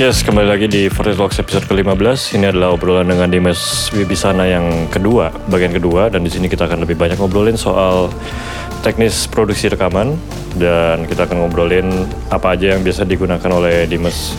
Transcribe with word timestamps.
Yes, 0.00 0.24
kembali 0.24 0.48
lagi 0.48 0.64
di 0.64 0.88
Forty 0.88 1.12
Talks 1.12 1.44
episode 1.44 1.68
ke-15. 1.68 2.32
Ini 2.40 2.56
adalah 2.56 2.72
obrolan 2.72 3.04
dengan 3.04 3.28
Dimas 3.28 3.92
Wibisana 3.92 4.48
yang 4.48 4.88
kedua, 4.88 5.28
bagian 5.52 5.76
kedua. 5.76 6.08
Dan 6.08 6.24
di 6.24 6.32
sini 6.32 6.48
kita 6.48 6.64
akan 6.64 6.88
lebih 6.88 6.96
banyak 6.96 7.20
ngobrolin 7.20 7.60
soal 7.60 8.08
teknis 8.80 9.28
produksi 9.28 9.68
rekaman. 9.68 10.16
Dan 10.56 11.04
kita 11.04 11.28
akan 11.28 11.44
ngobrolin 11.44 12.08
apa 12.32 12.56
aja 12.56 12.72
yang 12.72 12.80
biasa 12.80 13.04
digunakan 13.04 13.50
oleh 13.52 13.84
Dimas. 13.84 14.32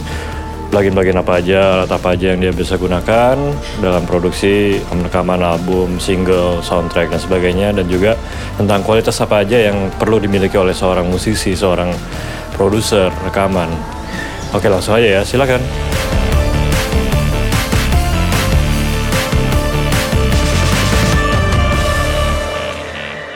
Plugin-plugin 0.74 1.22
apa 1.22 1.38
aja, 1.38 1.86
alat 1.86 1.94
apa 1.94 2.18
aja 2.18 2.34
yang 2.34 2.42
dia 2.42 2.54
bisa 2.58 2.82
gunakan 2.82 3.38
dalam 3.86 4.04
produksi 4.10 4.82
rekaman 4.90 5.46
album, 5.46 6.02
single, 6.02 6.66
soundtrack, 6.66 7.14
dan 7.14 7.22
sebagainya. 7.22 7.70
Dan 7.70 7.86
juga 7.86 8.18
tentang 8.58 8.82
kualitas 8.82 9.14
apa 9.22 9.46
aja 9.46 9.62
yang 9.62 9.94
perlu 9.94 10.18
dimiliki 10.18 10.58
oleh 10.58 10.74
seorang 10.74 11.06
musisi, 11.06 11.54
seorang 11.54 11.94
produser 12.58 13.14
rekaman. 13.30 14.01
Oke 14.52 14.68
langsung 14.68 15.00
aja 15.00 15.08
ya, 15.08 15.22
silakan. 15.24 15.64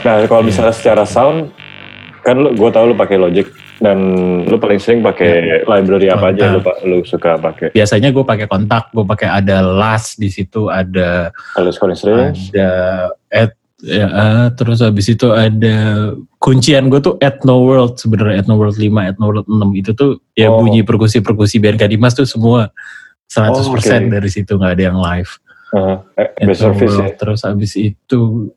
Nah 0.03 0.27
kalau 0.27 0.43
misalnya 0.43 0.75
secara 0.75 1.07
sound, 1.07 1.55
kan 2.19 2.35
lu, 2.35 2.51
gue 2.51 2.69
tau 2.69 2.91
lu 2.91 2.99
pakai 2.99 3.15
Logic 3.15 3.47
dan 3.79 3.97
lu 4.43 4.59
paling 4.59 4.75
sering 4.75 4.99
pakai 4.99 5.63
library 5.63 6.11
apa 6.11 6.35
aja 6.35 6.51
lu, 6.51 6.59
lu 6.83 7.01
suka 7.07 7.39
pakai? 7.39 7.71
Biasanya 7.71 8.11
gue 8.11 8.21
pakai 8.27 8.51
kontak, 8.51 8.91
gue 8.91 9.07
pakai 9.07 9.31
ada 9.31 9.63
last 9.63 10.19
di 10.19 10.27
situ, 10.27 10.67
ada 10.67 11.31
Strings, 11.95 12.51
ada 12.51 12.69
at 13.31 13.55
ya, 13.85 14.07
eh, 14.09 14.45
terus 14.57 14.81
habis 14.81 15.05
itu 15.07 15.29
ada 15.29 16.09
kuncian 16.41 16.89
gue 16.89 16.97
tuh 16.99 17.15
Ethno 17.21 17.61
World 17.61 18.01
sebenarnya 18.01 18.41
Ethno 18.41 18.57
World 18.57 18.73
5, 18.73 19.13
Ethno 19.13 19.25
World 19.29 19.45
6 19.45 19.77
itu 19.77 19.93
tuh 19.93 20.25
ya 20.33 20.49
Oh. 20.49 20.57
bunyi 20.59 20.81
perkusi-perkusi 20.81 21.61
BNK 21.61 21.85
Dimas 21.85 22.17
tuh 22.17 22.25
semua 22.25 22.73
100% 23.29 23.61
Oh, 23.61 23.77
oke. 23.77 24.13
dari 24.17 24.29
situ 24.33 24.57
nggak 24.57 24.73
ada 24.73 24.83
yang 24.89 24.97
live. 24.97 25.31
uh, 25.75 25.99
eh, 26.15 26.31
best 26.47 26.61
service 26.63 26.87
ya. 26.87 27.03
World. 27.03 27.15
Terus 27.19 27.39
habis 27.43 27.71
itu 27.75 28.47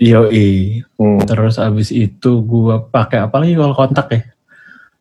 Yoi, 0.00 0.80
Hmm. 0.96 1.20
terus 1.28 1.60
habis 1.60 1.92
itu 1.92 2.40
gua 2.40 2.80
pakai 2.80 3.20
apa 3.20 3.36
lagi 3.36 3.52
kalau 3.52 3.76
kontak 3.76 4.06
ya? 4.08 4.22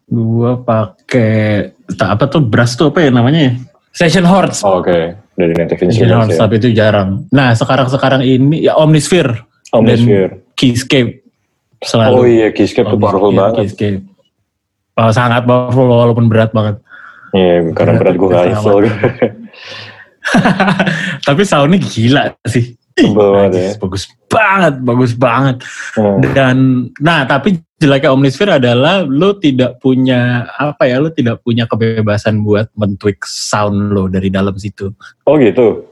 Gua 0.06 0.60
pakai 0.60 1.72
tak 1.96 2.20
apa 2.20 2.28
tuh 2.28 2.44
brass 2.44 2.76
tuh 2.76 2.92
apa 2.92 3.08
ya 3.08 3.10
namanya 3.10 3.40
ya? 3.48 3.54
Session 3.96 4.28
Horns. 4.28 4.60
Oh, 4.62 4.84
Oke, 4.84 5.16
dari 5.34 5.54
Native 5.56 5.80
Session 5.80 6.04
Instruments 6.06 6.18
Horns, 6.20 6.36
ya. 6.36 6.40
tapi 6.44 6.54
itu 6.60 6.70
jarang. 6.76 7.10
Nah 7.32 7.56
sekarang-sekarang 7.56 8.22
ini 8.22 8.68
ya 8.68 8.76
Omnisphere 8.76 9.49
Omnisphere. 9.74 10.30
dan 10.30 10.40
Keyscape 10.58 11.12
selalu. 11.84 12.16
Oh 12.16 12.26
iya, 12.28 12.48
Keyscape 12.52 12.88
tuh 12.90 13.00
powerful 13.00 13.32
banget. 13.32 13.56
Keyscape. 13.66 14.04
Oh, 15.00 15.12
sangat 15.16 15.48
powerful 15.48 15.88
walaupun 15.88 16.28
berat 16.28 16.52
banget. 16.52 16.76
Iya, 17.32 17.72
karena 17.78 17.94
berat 18.02 18.16
gue 18.18 18.28
gak 18.28 18.36
Berat 18.36 18.58
hafal. 18.58 18.78
Tapi 21.28 21.42
soundnya 21.46 21.80
gila 21.80 22.24
sih. 22.50 22.76
Banget 23.00 23.52
ya. 23.56 23.72
Bagus 23.80 24.04
banget, 24.28 24.76
bagus 24.84 25.14
banget. 25.16 25.64
Hmm. 25.96 26.20
Dan 26.36 26.56
nah 27.00 27.24
tapi 27.24 27.64
jeleknya 27.80 28.12
Omnisphere 28.12 28.60
adalah 28.60 29.08
lo 29.08 29.40
tidak 29.40 29.80
punya 29.80 30.44
apa 30.60 30.84
ya 30.84 31.00
lo 31.00 31.08
tidak 31.16 31.40
punya 31.40 31.64
kebebasan 31.64 32.44
buat 32.44 32.68
mentweak 32.76 33.24
sound 33.24 33.96
lo 33.96 34.12
dari 34.12 34.28
dalam 34.28 34.52
situ. 34.60 34.92
Oh 35.24 35.40
gitu, 35.40 35.88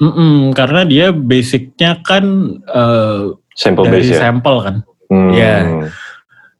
Mm-mm, 0.00 0.50
karena 0.52 0.82
dia 0.82 1.12
basicnya 1.12 2.00
kan 2.00 2.24
eh, 2.64 3.22
sample 3.52 3.84
dari 3.84 4.00
base 4.00 4.16
ya. 4.16 4.20
sampel 4.22 4.56
kan. 4.58 4.76
Hmm. 5.06 5.30
Iya. 5.30 5.54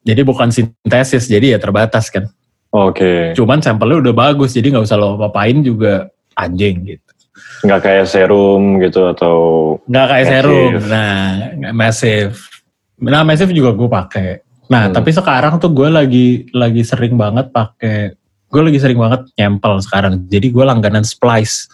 Jadi 0.02 0.20
bukan 0.22 0.48
sintesis, 0.48 1.24
jadi 1.24 1.55
ya 1.55 1.58
terbatas 1.58 2.08
kan. 2.08 2.28
Oke, 2.70 3.34
Cuman 3.34 3.59
sampelnya 3.59 3.98
udah 4.00 4.15
bagus, 4.15 4.53
jadi 4.53 4.70
nggak 4.70 4.84
usah 4.84 4.94
lo 4.94 5.19
apain 5.19 5.59
juga 5.60 6.06
anjing 6.34 6.87
gitu. 6.87 7.03
nggak 7.60 7.81
kayak 7.81 8.06
serum 8.06 8.78
gitu 8.78 9.04
atau 9.06 9.37
Nggak 9.84 10.06
kayak 10.06 10.22
Massive. 10.22 10.36
serum. 10.38 10.72
Nah, 10.86 11.19
massive. 11.72 12.34
Nah, 12.98 13.22
massive 13.22 13.53
juga 13.53 13.70
gue 13.72 13.88
pakai. 13.88 14.28
Nah, 14.69 14.86
Hmm. 14.86 14.94
tapi 14.94 15.10
sekarang 15.10 15.56
tuh 15.56 15.69
gue 15.69 15.88
lagi 15.88 16.26
lagi 16.53 16.82
sering 16.82 17.16
banget 17.16 17.48
pakai 17.50 18.15
gue 18.47 18.62
lagi 18.62 18.78
sering 18.78 18.97
banget 18.97 19.25
nyempel 19.34 19.78
sekarang. 19.78 20.25
Jadi 20.26 20.47
gue 20.48 20.62
langganan 20.62 21.03
Splice. 21.03 21.66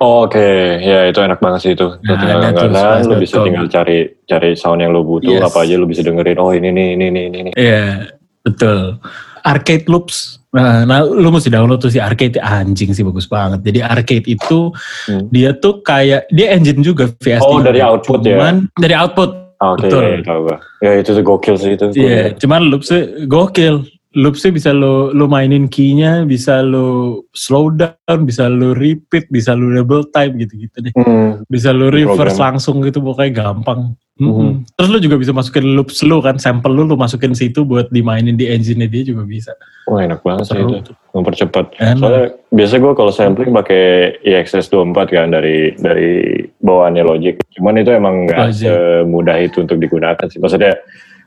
Oh, 0.00 0.26
Oke, 0.26 0.42
ya 0.82 1.06
itu 1.08 1.20
enak 1.22 1.38
banget 1.38 1.60
sih 1.62 1.72
itu. 1.72 1.86
Nah, 2.02 2.18
tinggal 2.18 2.38
langganan, 2.42 3.06
lu 3.06 3.14
bisa 3.16 3.40
tinggal 3.40 3.66
cari 3.70 4.10
cari 4.26 4.52
sound 4.52 4.82
yang 4.82 4.90
lu 4.92 5.00
butuh, 5.00 5.38
Yes. 5.38 5.46
apa 5.46 5.64
aja 5.64 5.74
lu 5.78 5.86
bisa 5.86 6.02
dengerin. 6.02 6.36
Oh 6.36 6.50
ini 6.52 6.68
nih, 6.68 6.88
ini 6.98 7.06
nih, 7.08 7.24
ini 7.30 7.38
nih. 7.48 7.52
Iya, 7.54 8.10
betul. 8.42 8.98
Arcade 9.44 9.86
Loops. 9.86 10.40
Nah, 10.54 10.86
nah, 10.86 11.02
lu 11.04 11.28
mesti 11.28 11.50
download 11.50 11.82
tuh 11.82 11.90
si 11.90 11.98
Arcade 11.98 12.40
anjing 12.40 12.94
sih 12.94 13.02
bagus 13.02 13.26
banget. 13.26 13.60
Jadi 13.62 13.80
Arcade 13.82 14.26
itu 14.26 14.70
Hmm. 15.10 15.26
dia 15.28 15.52
tuh 15.52 15.82
kayak 15.82 16.30
dia 16.30 16.54
engine 16.54 16.80
juga 16.80 17.10
VST. 17.10 17.44
Oh, 17.44 17.60
dari 17.60 17.80
output 17.82 18.22
ya? 18.24 18.38
Cuman 18.38 18.54
dari 18.76 18.94
output. 18.94 19.30
Ah, 19.62 19.72
Oke, 19.72 19.88
Betul. 19.88 20.02
ya. 20.20 20.56
Ya 20.82 20.90
itu 21.00 21.10
tuh 21.14 21.24
gokil 21.24 21.56
sih 21.56 21.78
itu. 21.78 21.86
Iya, 21.94 22.34
cuman 22.36 22.68
loopsnya 22.68 23.24
gokil. 23.24 23.86
Loopsnya 24.14 24.54
bisa 24.54 24.70
lo 24.70 25.10
lo 25.10 25.26
mainin 25.26 25.66
key-nya, 25.66 26.22
bisa 26.22 26.62
lo 26.62 27.20
slow 27.34 27.74
down, 27.74 28.18
bisa 28.22 28.46
lo 28.46 28.70
repeat, 28.72 29.26
bisa 29.26 29.58
lo 29.58 29.74
double 29.74 30.06
time 30.14 30.38
gitu-gitu 30.38 30.86
deh. 30.86 30.94
Hmm. 30.94 31.42
Bisa 31.50 31.74
lo 31.74 31.90
reverse 31.90 32.38
Program. 32.38 32.54
langsung 32.54 32.78
gitu 32.86 33.02
pokoknya 33.02 33.42
gampang. 33.42 33.98
Mhm. 34.14 34.30
Mm-mm. 34.30 34.50
Terus 34.78 34.88
lo 34.94 34.98
juga 35.02 35.18
bisa 35.18 35.34
masukin 35.34 35.74
loops 35.74 36.06
lo 36.06 36.22
kan, 36.22 36.38
sample 36.38 36.70
lo 36.70 36.86
lo 36.86 36.94
masukin 36.94 37.34
situ 37.34 37.66
buat 37.66 37.90
dimainin 37.90 38.38
di 38.38 38.46
engine 38.46 38.86
dia 38.86 39.02
juga 39.02 39.26
bisa. 39.26 39.50
Wah 39.90 40.06
enak 40.06 40.22
banget 40.22 40.46
sih 40.46 40.54
Seru 40.54 40.70
itu. 40.70 40.94
Mempercepat. 41.10 41.74
Enak. 41.82 41.98
Soalnya 41.98 42.26
biasa 42.54 42.74
gue 42.78 42.92
kalau 42.94 43.10
sampling 43.10 43.50
pakai 43.50 44.14
IXS 44.22 44.70
24 44.70 45.10
kan 45.10 45.34
dari 45.34 45.74
dari 45.74 46.46
bawaannya 46.62 47.02
Logic. 47.02 47.42
Cuman 47.58 47.82
itu 47.82 47.90
emang 47.90 48.30
nggak 48.30 48.54
semudah 48.54 49.36
itu 49.42 49.66
untuk 49.66 49.82
digunakan 49.82 50.26
sih. 50.30 50.38
Maksudnya 50.38 50.78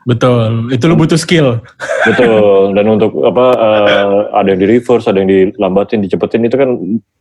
Betul, 0.07 0.71
itu 0.71 0.87
lo 0.87 0.95
butuh 0.95 1.19
skill. 1.19 1.59
betul. 2.07 2.71
Dan 2.71 2.95
untuk 2.95 3.11
apa 3.27 3.45
eh, 3.59 4.07
ada 4.39 4.47
yang 4.55 4.63
di 4.63 4.67
reverse, 4.71 5.03
ada 5.11 5.19
yang 5.19 5.27
dilambatin, 5.27 5.99
dicepetin 5.99 6.47
itu 6.47 6.55
kan 6.55 6.69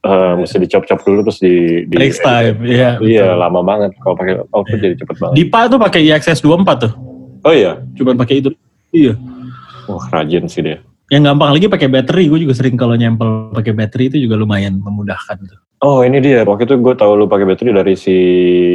eh, 0.06 0.32
mesti 0.38 0.62
dicop-cop 0.62 1.02
dulu 1.02 1.26
terus 1.26 1.42
di, 1.42 1.82
di 1.91 1.96
Next 1.98 2.22
time, 2.22 2.62
iya. 2.62 2.94
Iya 3.02 3.34
betul. 3.34 3.42
lama 3.42 3.60
banget. 3.66 3.91
Kalau 3.98 4.14
pakai 4.14 4.34
output 4.54 4.78
jadi 4.78 4.94
cepet 5.02 5.16
banget. 5.19 5.34
Dipa 5.34 5.60
tuh 5.66 5.82
pakai 5.82 6.00
IXS 6.06 6.38
24 6.46 6.86
tuh, 6.86 6.92
Oh 7.42 7.50
iya. 7.50 7.82
cuman 7.98 8.14
pakai 8.14 8.38
itu. 8.38 8.54
Iya. 8.94 9.19
Wah 9.91 10.06
rajin 10.14 10.46
sih 10.46 10.62
dia. 10.62 10.78
Yang 11.10 11.22
gampang 11.34 11.50
lagi 11.58 11.66
pakai 11.66 11.88
battery, 11.91 12.30
gue 12.30 12.38
juga 12.46 12.54
sering 12.54 12.78
kalau 12.78 12.94
nyempel 12.94 13.50
pakai 13.50 13.75
battery 13.75 14.14
itu 14.14 14.30
juga 14.30 14.38
lumayan 14.38 14.78
memudahkan 14.78 15.38
tuh. 15.42 15.58
Oh 15.78 16.00
ini 16.00 16.25
dia. 16.25 16.41
Waktu 16.41 16.64
itu 16.64 16.81
gue 16.81 16.94
tahu 16.97 17.12
lu 17.14 17.26
pakai 17.28 17.44
baterai 17.44 17.76
dari 17.76 17.94
si 17.94 18.16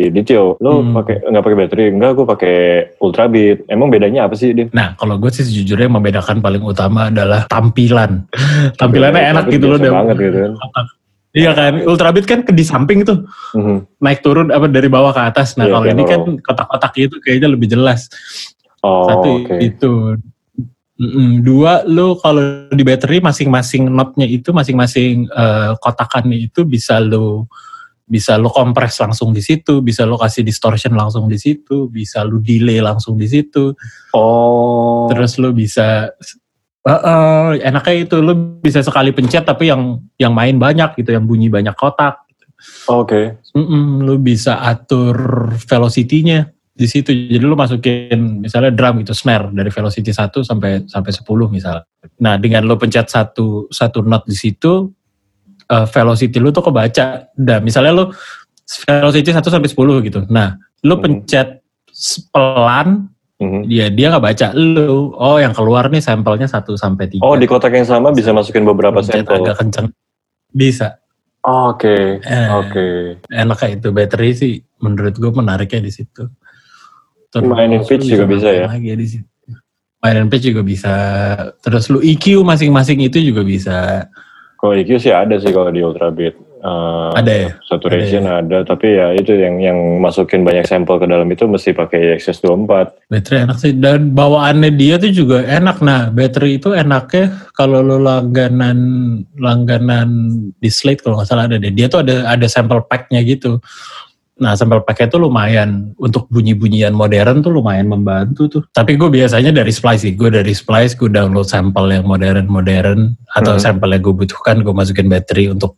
Ditio. 0.07 0.53
Lu 0.61 0.85
Hmm. 0.85 0.93
pakai 0.93 1.25
nggak 1.25 1.43
pakai 1.43 1.57
baterai? 1.57 1.85
Enggak, 1.89 2.11
gue 2.13 2.25
pakai 2.29 2.57
Ultrabeat. 3.01 3.65
Emang 3.65 3.89
bedanya 3.89 4.29
apa 4.29 4.37
sih 4.37 4.53
dia? 4.53 4.69
Nah, 4.69 4.93
kalau 4.95 5.17
gue 5.17 5.33
sih 5.33 5.41
sejujurnya 5.41 5.89
yang 5.89 5.97
membedakan 5.97 6.37
paling 6.39 6.61
utama 6.61 7.09
adalah 7.09 7.49
tampilan. 7.49 8.29
Tampilannya 8.79 9.33
enak 9.33 9.45
gitu 9.49 9.65
loh. 9.65 9.81
banget 9.81 10.17
gitu 10.19 10.37
kan. 10.45 10.85
Iya 11.31 11.51
kan, 11.55 11.73
Ultrabeat 11.87 12.27
kan 12.27 12.39
ke 12.43 12.51
di 12.51 12.61
samping 12.61 13.01
tuh, 13.01 13.23
Mhm. 13.55 13.97
naik 13.97 14.19
turun 14.19 14.51
apa 14.51 14.67
dari 14.67 14.85
bawah 14.85 15.09
ke 15.09 15.21
atas. 15.23 15.55
Nah, 15.55 15.63
Iya, 15.65 15.71
kalau 15.71 15.85
piano 15.87 15.95
ini 15.95 16.03
kan 16.05 16.19
roll. 16.21 16.37
kotak-kotak 16.43 16.93
itu 16.99 17.15
kayaknya 17.17 17.49
lebih 17.49 17.71
jelas. 17.71 18.11
Oh 18.83 19.07
Satu 19.07 19.29
oke. 19.41 19.55
itu. 19.57 19.93
Mm-mm. 21.01 21.41
Dua, 21.41 21.81
lo 21.89 22.13
kalau 22.21 22.69
di 22.69 22.85
battery 22.85 23.17
masing-masing 23.25 23.89
knobnya 23.89 24.29
itu, 24.29 24.53
masing-masing 24.53 25.25
eh, 25.25 25.71
kotakannya 25.81 26.37
itu 26.37 26.61
bisa 26.61 27.01
lo 27.01 27.49
bisa 28.05 28.35
lo 28.35 28.51
kompres 28.53 29.01
langsung 29.01 29.33
di 29.33 29.41
situ, 29.41 29.81
bisa 29.81 30.05
lo 30.05 30.19
kasih 30.21 30.45
distortion 30.45 30.93
langsung 30.93 31.25
di 31.25 31.41
situ, 31.41 31.89
bisa 31.89 32.21
lo 32.21 32.37
delay 32.37 32.77
langsung 32.77 33.17
di 33.17 33.25
situ. 33.25 33.73
Oh. 34.13 35.09
terus 35.09 35.41
lu 35.41 35.49
bisa 35.55 36.13
eh, 36.85 37.01
eh, 37.01 37.49
enaknya 37.65 37.95
itu 38.05 38.21
lu 38.21 38.61
bisa 38.61 38.85
sekali 38.85 39.09
pencet 39.09 39.47
tapi 39.47 39.71
yang 39.73 39.97
yang 40.21 40.35
main 40.35 40.59
banyak 40.59 41.01
gitu 41.01 41.17
yang 41.17 41.25
bunyi 41.25 41.49
banyak 41.49 41.73
kotak 41.73 42.21
Oke. 42.85 43.41
Mm-mm, 43.57 44.05
lu 44.05 44.21
bisa 44.21 44.61
atur 44.61 45.17
velocity-nya 45.65 46.53
di 46.81 46.89
situ 46.89 47.13
jadi 47.13 47.45
lu 47.45 47.53
masukin 47.53 48.41
misalnya 48.41 48.73
drum 48.73 48.99
itu 48.99 49.13
snare 49.13 49.53
dari 49.53 49.69
velocity 49.69 50.09
1 50.09 50.33
sampai 50.41 50.89
sampai 50.89 51.11
10 51.13 51.21
misalnya 51.47 51.85
nah 52.17 52.35
dengan 52.35 52.65
lu 52.65 52.73
pencet 52.75 53.05
satu 53.05 53.69
satu 53.69 54.01
note 54.01 54.25
di 54.25 54.33
situ 54.33 54.89
eh, 55.63 55.85
velocity 55.85 56.37
lu 56.37 56.49
tuh 56.49 56.65
kebaca 56.65 57.29
dan 57.31 57.59
misalnya 57.61 57.93
lu 57.93 58.05
velocity 58.83 59.29
1 59.29 59.45
sampai 59.45 59.69
10 59.69 59.77
gitu 60.01 60.19
nah 60.27 60.57
lu 60.81 60.97
Hmm. 60.97 61.03
pencet 61.03 61.61
pelan 62.27 63.07
Mhm. 63.37 63.61
dia 63.65 63.89
dia 63.89 64.07
nggak 64.09 64.21
baca 64.23 64.47
lu 64.53 65.13
oh 65.13 65.37
yang 65.37 65.49
keluar 65.51 65.85
nih 65.87 65.97
sampelnya 65.99 66.45
1 66.45 66.73
sampai 66.75 67.09
3 67.09 67.21
Oh 67.21 67.33
di 67.33 67.45
kotak 67.45 67.73
yang 67.73 67.85
sama 67.85 68.09
bisa 68.09 68.29
masukin 68.29 68.61
beberapa 68.63 69.01
Pencet 69.01 69.21
sampel. 69.21 69.37
agak 69.39 69.55
kenceng 69.57 69.87
bisa 70.49 70.97
Oh, 71.41 71.73
Oke. 71.73 72.21
Eh. 72.21 72.47
Oke. 72.53 73.17
enak 73.27 73.57
kayak 73.57 73.81
itu 73.81 73.89
battery 73.89 74.29
sih 74.31 74.53
menurut 74.77 75.17
gue 75.17 75.31
menariknya 75.31 75.81
di 75.81 75.89
situ 75.89 76.29
Terus 77.31 77.47
Mainin 77.47 77.81
pitch 77.87 78.05
juga 78.11 78.27
bisa 78.27 78.47
ya? 78.51 78.67
lagi 78.67 78.91
di 78.91 79.07
situ 79.07 79.31
mainin 80.01 80.27
pitch 80.27 80.49
juga 80.49 80.65
bisa 80.65 80.93
terus 81.61 81.87
lu 81.93 82.01
EQ 82.01 82.41
masing-masing 82.41 83.05
itu 83.05 83.21
juga 83.21 83.45
bisa 83.45 84.09
Kalau 84.57 84.77
EQ 84.77 85.01
sih 85.01 85.09
ada 85.09 85.41
sih 85.41 85.49
kalau 85.49 85.73
di 85.73 85.81
Ultra 85.81 86.13
Beat. 86.13 86.37
Uh, 86.61 87.09
Ada 87.17 87.33
ya? 87.33 87.49
Saturation 87.65 88.29
ada, 88.29 88.61
tapi 88.61 88.93
ya 88.93 89.09
itu 89.17 89.33
yang 89.33 89.57
yang 89.57 89.97
masukin 89.97 90.45
banyak 90.45 90.69
sampel 90.69 91.01
ke 91.01 91.09
dalam 91.09 91.25
itu 91.33 91.49
mesti 91.49 91.73
pakai 91.73 92.21
XS24. 92.21 93.09
Baterai 93.09 93.49
enak 93.49 93.57
sih 93.57 93.73
dan 93.73 94.13
bawaannya 94.13 94.69
dia 94.77 95.01
tuh 95.01 95.09
juga 95.09 95.41
enak. 95.41 95.81
Nah, 95.81 96.13
baterai 96.13 96.61
itu 96.61 96.77
enaknya 96.77 97.49
kalau 97.57 97.81
lo 97.81 97.97
langganan 97.97 98.77
langganan 99.41 100.09
di 100.61 100.69
Slate 100.69 101.01
kalau 101.01 101.17
nggak 101.17 101.29
salah 101.33 101.49
ada 101.49 101.57
deh. 101.57 101.73
Dia 101.73 101.89
tuh 101.89 102.05
ada 102.05 102.29
ada 102.29 102.45
sampel 102.45 102.85
packnya 102.85 103.25
gitu. 103.25 103.57
Nah, 104.41 104.57
sampel 104.57 104.81
packnya 104.81 105.05
tuh 105.05 105.21
lumayan 105.21 105.93
untuk 106.01 106.25
bunyi-bunyian 106.33 106.97
modern 106.97 107.45
tuh 107.45 107.53
lumayan 107.53 107.85
membantu 107.85 108.49
tuh. 108.49 108.61
Tapi 108.73 108.97
gue 108.97 109.05
biasanya 109.05 109.53
dari 109.53 109.69
Splice 109.69 110.09
sih. 110.09 110.13
Gue 110.17 110.33
dari 110.33 110.49
Splice 110.49 110.97
gue 110.97 111.13
download 111.13 111.45
sampel 111.45 111.93
yang 111.93 112.09
modern-modern 112.09 113.13
atau 113.37 113.53
Hmm. 113.55 113.61
sampel 113.61 113.93
yang 113.93 114.01
gue 114.01 114.15
butuhkan 114.25 114.65
gue 114.65 114.73
masukin 114.73 115.05
baterai 115.07 115.53
untuk 115.53 115.77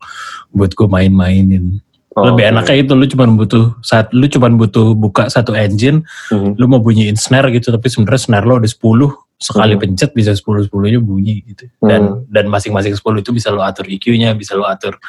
buat 0.55 0.71
gue 0.71 0.87
main-mainin. 0.87 1.83
Oh, 2.15 2.29
Lebih 2.29 2.55
enaknya 2.55 2.77
itu 2.77 2.93
lu 2.93 3.09
cuma 3.09 3.25
butuh 3.25 3.73
saat 3.81 4.13
lu 4.13 4.29
cuma 4.29 4.45
butuh 4.47 4.93
buka 4.93 5.27
satu 5.27 5.51
engine 5.57 6.05
Mhm. 6.29 6.61
lu 6.61 6.69
mau 6.69 6.77
bunyiin 6.77 7.17
snare 7.17 7.49
gitu 7.49 7.73
tapi 7.73 7.89
sebenarnya 7.89 8.21
snare 8.21 8.45
lo 8.45 8.61
ada 8.61 8.69
10 8.69 9.17
sekali 9.41 9.73
Hmm. 9.73 9.81
pencet 9.81 10.13
bisa 10.13 10.29
10 10.37 10.61
10 10.69 10.93
nya 10.93 11.01
bunyi 11.01 11.41
gitu 11.41 11.65
dan 11.81 12.21
dan 12.29 12.45
masing-masing 12.53 12.93
10 12.93 13.17
itu 13.19 13.33
bisa 13.33 13.49
lo 13.49 13.65
atur 13.65 13.89
EQ-nya 13.89 14.37
bisa 14.37 14.53
lo 14.53 14.63
atur 14.63 15.01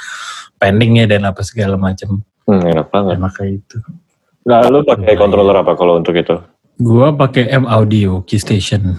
pendingnya 0.57 1.05
dan 1.05 1.29
apa 1.29 1.45
segala 1.45 1.77
macam 1.77 2.25
Hmm, 2.45 2.61
enak 2.63 2.87
banget. 2.89 3.17
enak 3.17 3.33
kayak 3.33 3.53
itu 3.59 3.79
Nah, 4.45 4.61
lu 4.69 4.85
pakai 4.85 5.17
controller 5.17 5.57
apa 5.57 5.73
kalau 5.73 5.97
untuk 5.97 6.13
itu? 6.13 6.37
gua 6.77 7.09
pakai 7.11 7.49
M 7.49 7.65
Audio 7.65 8.21
Key 8.23 8.37
Station 8.37 8.99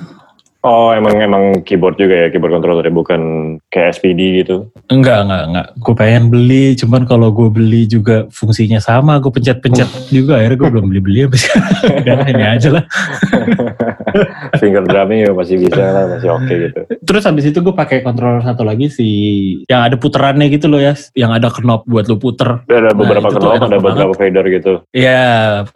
Oh, 0.66 0.90
emang 0.90 1.14
emang 1.22 1.44
keyboard 1.62 1.94
juga 2.02 2.26
ya, 2.26 2.28
keyboard 2.34 2.58
controller 2.58 2.90
bukan 2.90 3.22
kayak 3.70 4.02
SPD 4.02 4.42
gitu. 4.42 4.66
enggak 4.90 5.30
enggak 5.30 5.44
enggak. 5.46 5.68
Gue 5.78 5.94
pengen 5.94 6.24
beli 6.34 6.74
cuman 6.74 7.06
kalau 7.06 7.30
gue 7.30 7.54
beli 7.54 7.86
juga 7.86 8.26
fungsinya 8.34 8.82
sama. 8.82 9.22
Gue 9.22 9.30
pencet-pencet 9.30 10.10
juga 10.10 10.42
akhirnya 10.42 10.58
gue 10.58 10.70
belum 10.74 10.86
beli-beli 10.90 11.30
habis 11.30 11.46
udah 12.02 12.18
ini 12.26 12.44
aja 12.44 12.82
lah. 12.82 12.84
Finger 14.62 14.82
drumming 14.88 15.28
ya 15.28 15.32
masih 15.36 15.60
bisa 15.60 15.82
lah, 15.86 16.04
masih 16.18 16.30
oke 16.34 16.50
gitu. 16.50 16.80
Terus 17.06 17.24
habis 17.28 17.46
itu 17.46 17.60
gue 17.62 17.76
pakai 17.76 18.02
controller 18.02 18.42
satu 18.42 18.64
lagi 18.66 18.88
si 18.90 19.08
yang 19.68 19.86
ada 19.86 20.00
puterannya 20.00 20.48
gitu 20.50 20.66
loh 20.66 20.80
ya, 20.82 20.96
yang 21.14 21.30
ada 21.30 21.52
knob 21.52 21.84
buat 21.86 22.10
lu 22.10 22.18
puter. 22.18 22.66
Ada 22.66 22.90
Nah, 22.90 22.94
beberapa 22.96 23.28
tuh 23.30 23.42
knob, 23.42 23.62
ada 23.70 23.78
beberapa 23.78 24.14
fader 24.16 24.46
gitu. 24.50 24.74
Iya, 24.96 25.22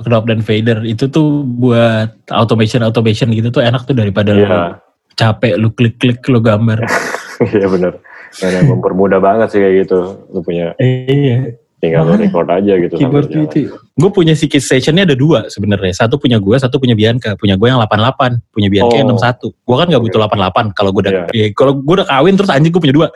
knob 0.01 0.23
dan 0.25 0.39
fader. 0.41 0.81
Itu 0.81 1.11
tuh 1.11 1.43
buat 1.43 2.15
automation 2.31 2.81
automation 2.81 3.29
gitu 3.33 3.49
tuh 3.51 3.61
enak 3.61 3.83
tuh 3.83 3.93
daripada 3.97 4.31
Iya, 4.31 4.78
capek 5.19 5.59
lu 5.59 5.75
klik-klik 5.75 6.23
lu 6.31 6.39
gambar. 6.39 6.87
iya 7.51 7.67
bener. 7.67 7.99
Dan 8.39 8.49
yang 8.55 8.67
mempermudah 8.77 9.19
banget 9.19 9.51
sih 9.51 9.59
kayak 9.59 9.75
gitu. 9.83 10.23
Lu 10.31 10.39
punya 10.39 10.71
iya, 10.79 11.51
tinggal 11.83 12.07
lu 12.07 12.15
record 12.15 12.47
aja 12.47 12.73
gitu. 12.79 12.95
keyboard 12.95 13.27
itu. 13.27 13.73
Gue 13.99 14.09
punya 14.15 14.31
si 14.37 14.47
key 14.47 14.63
stationnya 14.63 15.03
ada 15.03 15.17
dua 15.17 15.51
sebenarnya. 15.51 15.91
Satu 15.91 16.15
punya 16.15 16.39
gue, 16.39 16.55
satu 16.55 16.79
punya 16.79 16.95
Bianca. 16.95 17.35
Punya 17.35 17.59
gue 17.59 17.67
yang 17.67 17.81
88, 17.83 18.39
punya 18.53 18.69
Bianca 18.71 18.95
yang 18.95 19.11
Oh. 19.11 19.19
61. 19.19 19.51
Gue 19.67 19.75
kan 19.75 19.87
nggak 19.91 20.03
butuh 20.07 20.19
88 20.23 20.65
kalau 20.71 20.89
gue 20.95 21.01
udah 21.03 21.13
Iya. 21.35 21.51
ya, 21.51 21.53
kalau 21.57 21.73
gue 21.75 21.93
udah 21.99 22.07
kawin 22.07 22.33
terus 22.39 22.51
anjing 22.53 22.71
gue 22.71 22.79
punya 22.79 22.95
dua. 22.95 23.07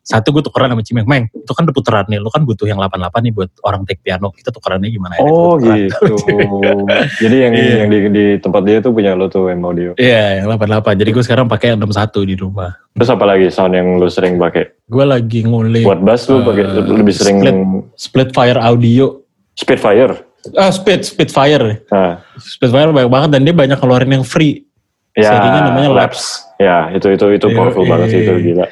Satu 0.00 0.32
gue 0.32 0.40
tukeran 0.40 0.68
sama 0.68 0.80
Cimeng, 0.80 1.04
Meng, 1.04 1.24
itu 1.30 1.52
kan 1.52 1.62
udah 1.62 1.76
puteran 1.76 2.04
nih, 2.08 2.18
lu 2.18 2.32
kan 2.32 2.42
butuh 2.42 2.64
yang 2.64 2.80
88 2.80 3.20
nih 3.20 3.32
buat 3.32 3.50
orang 3.62 3.84
take 3.84 4.00
piano, 4.00 4.32
kita 4.32 4.48
tukerannya 4.48 4.88
gimana 4.88 5.14
ya? 5.14 5.22
Oh 5.22 5.54
gitu. 5.56 6.16
Jadi 7.22 7.36
yang 7.36 7.52
Iya. 7.52 7.74
yang 7.78 7.88
di, 7.88 7.98
di 8.08 8.24
tempat 8.38 8.62
dia 8.64 8.80
tuh 8.80 8.90
punya 8.90 9.12
lo 9.12 9.28
tuh 9.28 9.48
M 9.48 9.60
audio. 9.60 9.92
Iya, 9.94 10.40
yang 10.40 10.46
88. 10.48 10.96
Jadi 10.96 11.10
gue 11.10 11.22
sekarang 11.22 11.46
pakai 11.46 11.74
yang 11.74 11.78
61 11.80 12.24
di 12.24 12.34
rumah. 12.34 12.72
Terus 12.92 13.10
apa 13.10 13.24
lagi 13.24 13.46
sound 13.52 13.72
yang 13.72 14.00
lu 14.00 14.08
sering 14.08 14.34
pakai? 14.36 14.72
Gue 14.84 15.04
lagi 15.04 15.44
ngulik 15.44 15.84
Buat 15.84 16.00
bass 16.00 16.26
lu 16.26 16.40
Eh, 16.40 16.44
pakai 16.44 16.64
lebih 16.80 17.14
sering 17.14 17.36
split. 17.38 17.56
Spitfire 17.94 18.58
Audio. 18.58 19.20
Spitfire. 19.52 20.14
Ah, 20.56 20.72
Spit, 20.72 21.04
Spitfire. 21.04 21.84
Nah, 21.92 22.24
Spitfire 22.34 22.88
banyak 22.88 23.12
banget 23.12 23.28
dan 23.30 23.44
dia 23.44 23.52
banyak 23.52 23.76
keluarin 23.76 24.08
yang 24.10 24.24
free. 24.24 24.64
ya 25.12 25.36
Serinya 25.36 25.68
namanya 25.68 25.90
Labs. 25.92 26.48
Ya, 26.56 26.88
itu 26.90 27.10
itu 27.10 27.26
itu 27.30 27.46
Iya, 27.46 27.56
powerful 27.56 27.84
iya. 27.84 27.90
banget 27.92 28.06
sih 28.08 28.20
itu 28.22 28.32
gila. 28.42 28.66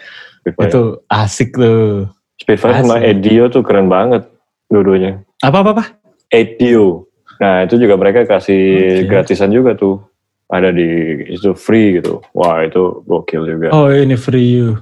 Spitfire. 0.50 0.68
Itu 0.70 0.82
asik 1.06 1.50
tuh. 1.54 2.08
Spitfire 2.38 2.74
sama 2.80 2.96
asik. 2.98 3.08
Edio 3.10 3.44
tuh 3.48 3.62
keren 3.62 3.88
banget 3.88 4.24
dua-duanya. 4.68 5.20
Apa-apa-apa? 5.40 5.98
Edio. 6.28 7.06
Nah, 7.38 7.62
itu 7.62 7.78
juga 7.78 7.94
mereka 7.94 8.26
kasih 8.26 8.62
Oke. 9.04 9.08
gratisan 9.08 9.50
juga 9.50 9.74
tuh. 9.74 10.02
Ada 10.48 10.72
di 10.72 10.88
itu 11.28 11.52
free 11.52 12.00
gitu. 12.00 12.24
Wah, 12.32 12.64
itu 12.64 13.04
gokil 13.04 13.44
juga. 13.44 13.68
Oh 13.70 13.92
ini 13.92 14.16
free 14.16 14.58
you. 14.58 14.80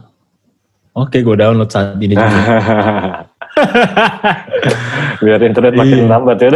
Oke, 0.95 1.21
gue 1.21 1.37
download 1.37 1.69
saat 1.69 1.99
ini 1.99 2.15
juga. 2.17 3.27
Biar 5.25 5.41
internet 5.43 5.75
makin 5.75 6.07
Iya. 6.07 6.09
lambat 6.09 6.37
ya. 6.41 6.49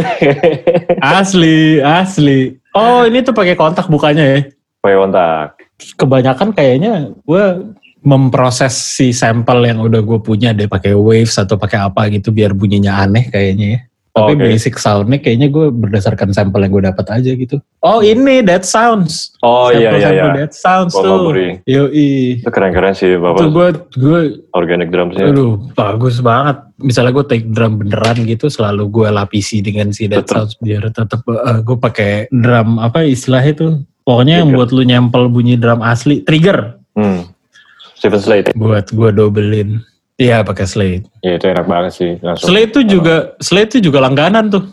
asli, 1.01 1.81
asli. 1.81 2.57
Oh 2.73 3.05
ini 3.05 3.21
tuh 3.21 3.35
pakai 3.35 3.59
kontak 3.59 3.91
bukannya 3.91 4.25
ya? 4.25 4.41
Pakai 4.81 4.97
kontak. 4.97 5.47
Kebanyakan 5.97 6.49
kayaknya 6.53 6.93
gue 7.25 7.45
memproses 8.01 8.73
si 8.73 9.13
sampel 9.13 9.65
yang 9.69 9.81
udah 9.85 10.01
gue 10.01 10.19
punya 10.21 10.57
deh 10.57 10.67
pakai 10.67 10.97
waves 10.97 11.37
atau 11.37 11.61
pakai 11.61 11.85
apa 11.85 12.09
gitu 12.09 12.33
biar 12.33 12.57
bunyinya 12.57 13.05
aneh 13.05 13.29
kayaknya 13.29 13.69
ya. 13.77 13.81
Tapi 14.11 14.35
Oke. 14.35 14.43
basic 14.43 14.75
soundnya 14.75 15.23
kayaknya 15.23 15.55
gue 15.55 15.71
berdasarkan 15.71 16.35
sampel 16.35 16.67
yang 16.67 16.75
gue 16.75 16.83
dapat 16.83 17.07
aja 17.15 17.31
gitu. 17.31 17.63
Oh 17.79 18.03
ini 18.03 18.43
Dead 18.43 18.67
Sounds. 18.67 19.39
Oh 19.39 19.71
iya 19.71 19.95
iya 19.95 20.11
iya. 20.11 20.25
Dead 20.35 20.51
Sounds 20.51 20.99
Bapak 20.99 21.07
tuh. 21.07 21.19
Buri. 21.31 21.49
Yoi. 21.63 22.43
Itu 22.43 22.51
keren-keren 22.51 22.91
sih 22.91 23.15
Itu 23.15 23.23
Bapak. 23.23 23.47
gue 23.55 23.69
gue 24.03 24.21
Organic 24.51 24.91
drumsnya. 24.91 25.31
Aduh, 25.31 25.63
bagus 25.79 26.19
banget. 26.19 26.59
Misalnya 26.83 27.15
gue 27.15 27.25
take 27.31 27.47
drum 27.55 27.79
beneran 27.79 28.19
gitu, 28.27 28.51
selalu 28.51 28.91
gue 28.91 29.09
lapisi 29.15 29.63
dengan 29.63 29.95
si 29.95 30.11
Tetep. 30.11 30.27
Sounds 30.27 30.59
biar 30.59 30.91
tetap 30.91 31.23
gue 31.63 31.79
pakai 31.79 32.27
drum 32.35 32.83
apa 32.83 33.07
istilah 33.07 33.47
itu. 33.47 33.79
Pokoknya 34.03 34.43
yang 34.43 34.51
Trigger. 34.51 34.59
buat 34.59 34.71
lu 34.75 34.83
nyempel 34.91 35.23
bunyi 35.31 35.55
drum 35.55 35.87
asli, 35.87 36.27
trigger 36.27 36.83
Hmm. 36.99 37.31
Stephen 38.01 38.21
Slade. 38.25 38.49
buat 38.57 38.89
gue 38.89 39.11
dobelin. 39.13 39.85
Iya 40.17 40.41
pakai 40.41 40.65
Slate. 40.65 41.05
Ya 41.21 41.37
itu 41.37 41.47
enak 41.53 41.69
banget 41.69 41.93
sih. 41.93 42.13
Langsung. 42.25 42.49
Slate 42.49 42.73
tuh 42.73 42.85
juga 42.89 43.37
Slate 43.45 43.77
tuh 43.77 43.83
juga 43.85 44.01
langganan 44.01 44.49
tuh. 44.49 44.65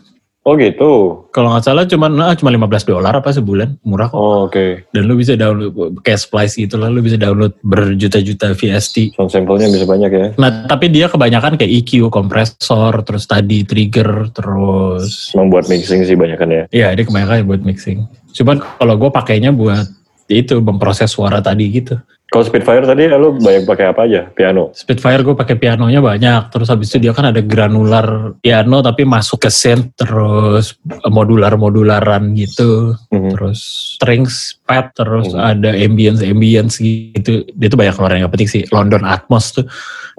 Oh 0.48 0.56
gitu. 0.56 1.28
Kalau 1.36 1.52
nggak 1.52 1.64
salah 1.68 1.84
cuma 1.84 2.08
nah, 2.08 2.32
cuma 2.32 2.56
15 2.56 2.88
dolar 2.88 3.12
apa 3.12 3.36
sebulan, 3.36 3.84
murah 3.84 4.08
kok. 4.08 4.16
Oh 4.16 4.48
oke. 4.48 4.88
Dan 4.96 5.04
lu 5.04 5.20
bisa 5.20 5.36
download 5.36 6.00
kayak 6.08 6.24
Splice 6.24 6.56
gitu 6.56 6.80
lah, 6.80 6.88
lu 6.88 7.04
bisa 7.04 7.20
download 7.20 7.52
berjuta-juta 7.68 8.56
VST. 8.56 9.20
Sound 9.20 9.28
sample-nya 9.28 9.68
bisa 9.68 9.84
banyak 9.84 10.08
ya. 10.08 10.28
Nah, 10.40 10.64
tapi 10.64 10.88
dia 10.88 11.12
kebanyakan 11.12 11.60
kayak 11.60 11.84
EQ, 11.84 12.08
kompresor, 12.08 13.04
terus 13.04 13.28
tadi 13.28 13.68
trigger, 13.68 14.32
terus 14.32 15.36
Membuat 15.36 15.68
mixing 15.68 16.08
sih 16.08 16.16
banyak 16.16 16.40
kan 16.40 16.48
ya. 16.48 16.64
Iya, 16.72 16.96
dia 16.96 17.04
kebanyakan 17.04 17.44
buat 17.44 17.62
mixing. 17.68 18.08
Cuman 18.32 18.64
kalau 18.64 18.96
gue 18.96 19.12
pakainya 19.12 19.52
buat 19.52 19.84
itu 20.32 20.64
memproses 20.64 21.12
suara 21.12 21.44
tadi 21.44 21.76
gitu. 21.76 22.00
Kalau 22.28 22.44
Spitfire 22.44 22.84
tadi 22.84 23.08
lu 23.08 23.40
banyak 23.40 23.64
pakai 23.64 23.88
apa 23.88 24.04
aja? 24.04 24.28
Piano. 24.28 24.76
Spitfire 24.76 25.24
gue 25.24 25.32
pakai 25.32 25.56
pianonya 25.56 26.04
banyak. 26.04 26.52
Terus 26.52 26.68
habis 26.68 26.92
itu 26.92 27.08
dia 27.08 27.16
kan 27.16 27.32
ada 27.32 27.40
granular 27.40 28.36
piano 28.44 28.84
tapi 28.84 29.08
masuk 29.08 29.48
ke 29.48 29.50
synth 29.50 29.96
terus 29.96 30.76
modular-modularan 31.08 32.36
gitu. 32.36 33.00
Mhm. 33.16 33.32
Terus 33.32 33.60
strings 33.96 34.60
pad 34.68 34.92
terus 34.92 35.32
Hmm. 35.32 35.56
ada 35.56 35.72
ambience 35.72 36.20
ambience 36.20 36.84
gitu. 36.84 37.48
Dia 37.56 37.72
tuh 37.72 37.80
banyak 37.80 37.96
keluaran 37.96 38.20
yang 38.20 38.32
penting 38.36 38.52
sih. 38.52 38.64
London 38.76 39.08
Atmos 39.08 39.56
tuh 39.56 39.64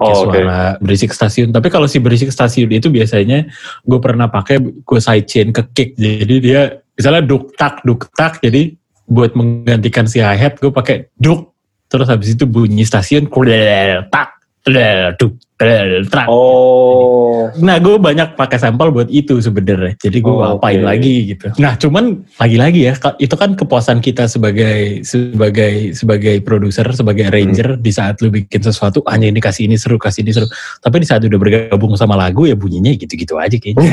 kayak 0.01 0.15
Oh 0.17 0.25
suara 0.25 0.61
berisik 0.81 1.13
stasiun. 1.13 1.53
Tapi 1.53 1.69
kalau 1.69 1.85
si 1.85 2.01
berisik 2.01 2.33
stasiun 2.33 2.73
itu 2.73 2.89
biasanya 2.89 3.45
gue 3.85 3.99
pernah 4.01 4.25
pakai 4.25 4.57
gue 4.57 4.99
sidechain 4.99 5.53
ke 5.53 5.61
kick. 5.77 5.89
Jadi 5.93 6.35
dia 6.41 6.73
misalnya 6.97 7.21
duk 7.21 7.53
tak 7.53 7.85
duk 7.85 8.09
tak. 8.17 8.41
Jadi 8.41 8.73
buat 9.05 9.37
menggantikan 9.37 10.09
si 10.09 10.17
hi 10.25 10.41
hat 10.41 10.57
gue 10.57 10.73
pakai 10.73 11.05
duk. 11.21 11.48
Terus 11.89 12.07
habis 12.07 12.37
itu 12.37 12.45
bunyi 12.45 12.85
stasiun 12.85 13.25
kudel 13.25 14.05
tak 14.13 14.37
kudel 14.61 15.17
duk 15.17 15.33
kudel 15.57 16.05
tak. 16.05 16.29
Oh. 16.29 17.49
Nah 17.59 17.81
gue 17.81 17.97
banyak 17.97 18.37
pakai 18.37 18.61
sampel 18.61 18.93
buat 18.93 19.09
itu 19.09 19.41
sebenarnya. 19.41 19.97
Jadi 19.97 20.21
gue 20.21 20.29
Oh, 20.29 20.55
apain 20.55 20.79
oke. 20.79 20.87
lagi 20.87 21.33
gitu. 21.33 21.49
Nah 21.57 21.73
cuman 21.75 22.21
lagi-lagi 22.37 22.87
ya 22.87 22.93
itu 23.17 23.33
kan 23.33 23.57
kepuasan 23.57 23.99
kita 23.99 24.29
sebagai 24.29 25.01
sebagai 25.01 25.97
sebagai 25.97 26.39
produser, 26.45 26.85
sebagai 26.93 27.25
arranger 27.27 27.75
di 27.81 27.89
saat 27.89 28.21
lu 28.21 28.29
bikin 28.29 28.61
sesuatu 28.61 29.01
hanya 29.09 29.25
ini 29.27 29.41
kasih 29.41 29.65
ini 29.65 29.75
seru, 29.75 29.97
kasih 29.97 30.21
ini 30.21 30.31
seru. 30.31 30.45
Tapi 30.79 31.01
di 31.01 31.07
saat 31.09 31.25
udah 31.25 31.39
bergabung 31.41 31.97
sama 31.97 32.13
lagu 32.13 32.45
ya 32.45 32.53
bunyinya 32.53 32.93
gitu-gitu 32.93 33.35
aja 33.41 33.57
kayaknya. 33.57 33.89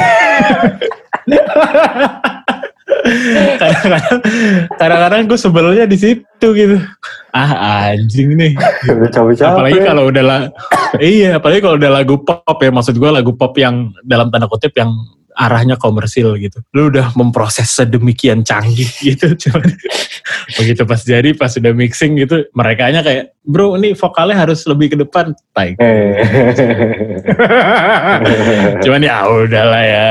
kadang-kadang 3.60 4.18
kadang-kadang 4.76 5.20
gue 5.30 5.38
sebelnya 5.38 5.84
di 5.86 5.96
situ 5.98 6.48
gitu. 6.54 6.76
Ah 7.30 7.92
anjing 7.92 8.34
nih. 8.36 8.52
Apalagi 9.40 9.80
kalau 9.84 10.08
udah 10.08 10.24
lah, 10.24 10.40
iya, 10.98 11.36
apalagi 11.36 11.60
kalau 11.60 11.76
udah 11.76 11.90
lagu 11.92 12.16
pop 12.20 12.58
ya, 12.60 12.70
maksud 12.72 12.96
gue 12.96 13.10
lagu 13.10 13.32
pop 13.36 13.52
yang 13.60 13.92
dalam 14.02 14.32
tanda 14.32 14.48
kutip 14.48 14.72
yang 14.76 14.92
arahnya 15.36 15.76
komersil 15.76 16.40
gitu. 16.40 16.64
Lu 16.72 16.88
udah 16.88 17.12
memproses 17.14 17.68
sedemikian 17.68 18.40
canggih 18.42 18.88
gitu. 19.12 19.36
Cuman 19.36 19.68
begitu 20.56 20.82
pas 20.88 21.00
jadi 21.04 21.36
pas 21.36 21.52
udah 21.52 21.72
mixing 21.76 22.16
gitu, 22.16 22.48
mereka 22.56 22.88
kayak 23.04 23.36
bro 23.46 23.78
ini 23.78 23.94
vokalnya 23.94 24.42
harus 24.42 24.66
lebih 24.66 24.90
ke 24.90 24.96
depan. 24.98 25.30
Baik. 25.54 25.78
Eh. 25.78 26.18
Cuman 28.84 29.00
ya 29.04 29.16
udahlah 29.28 29.84
ya. 29.86 30.10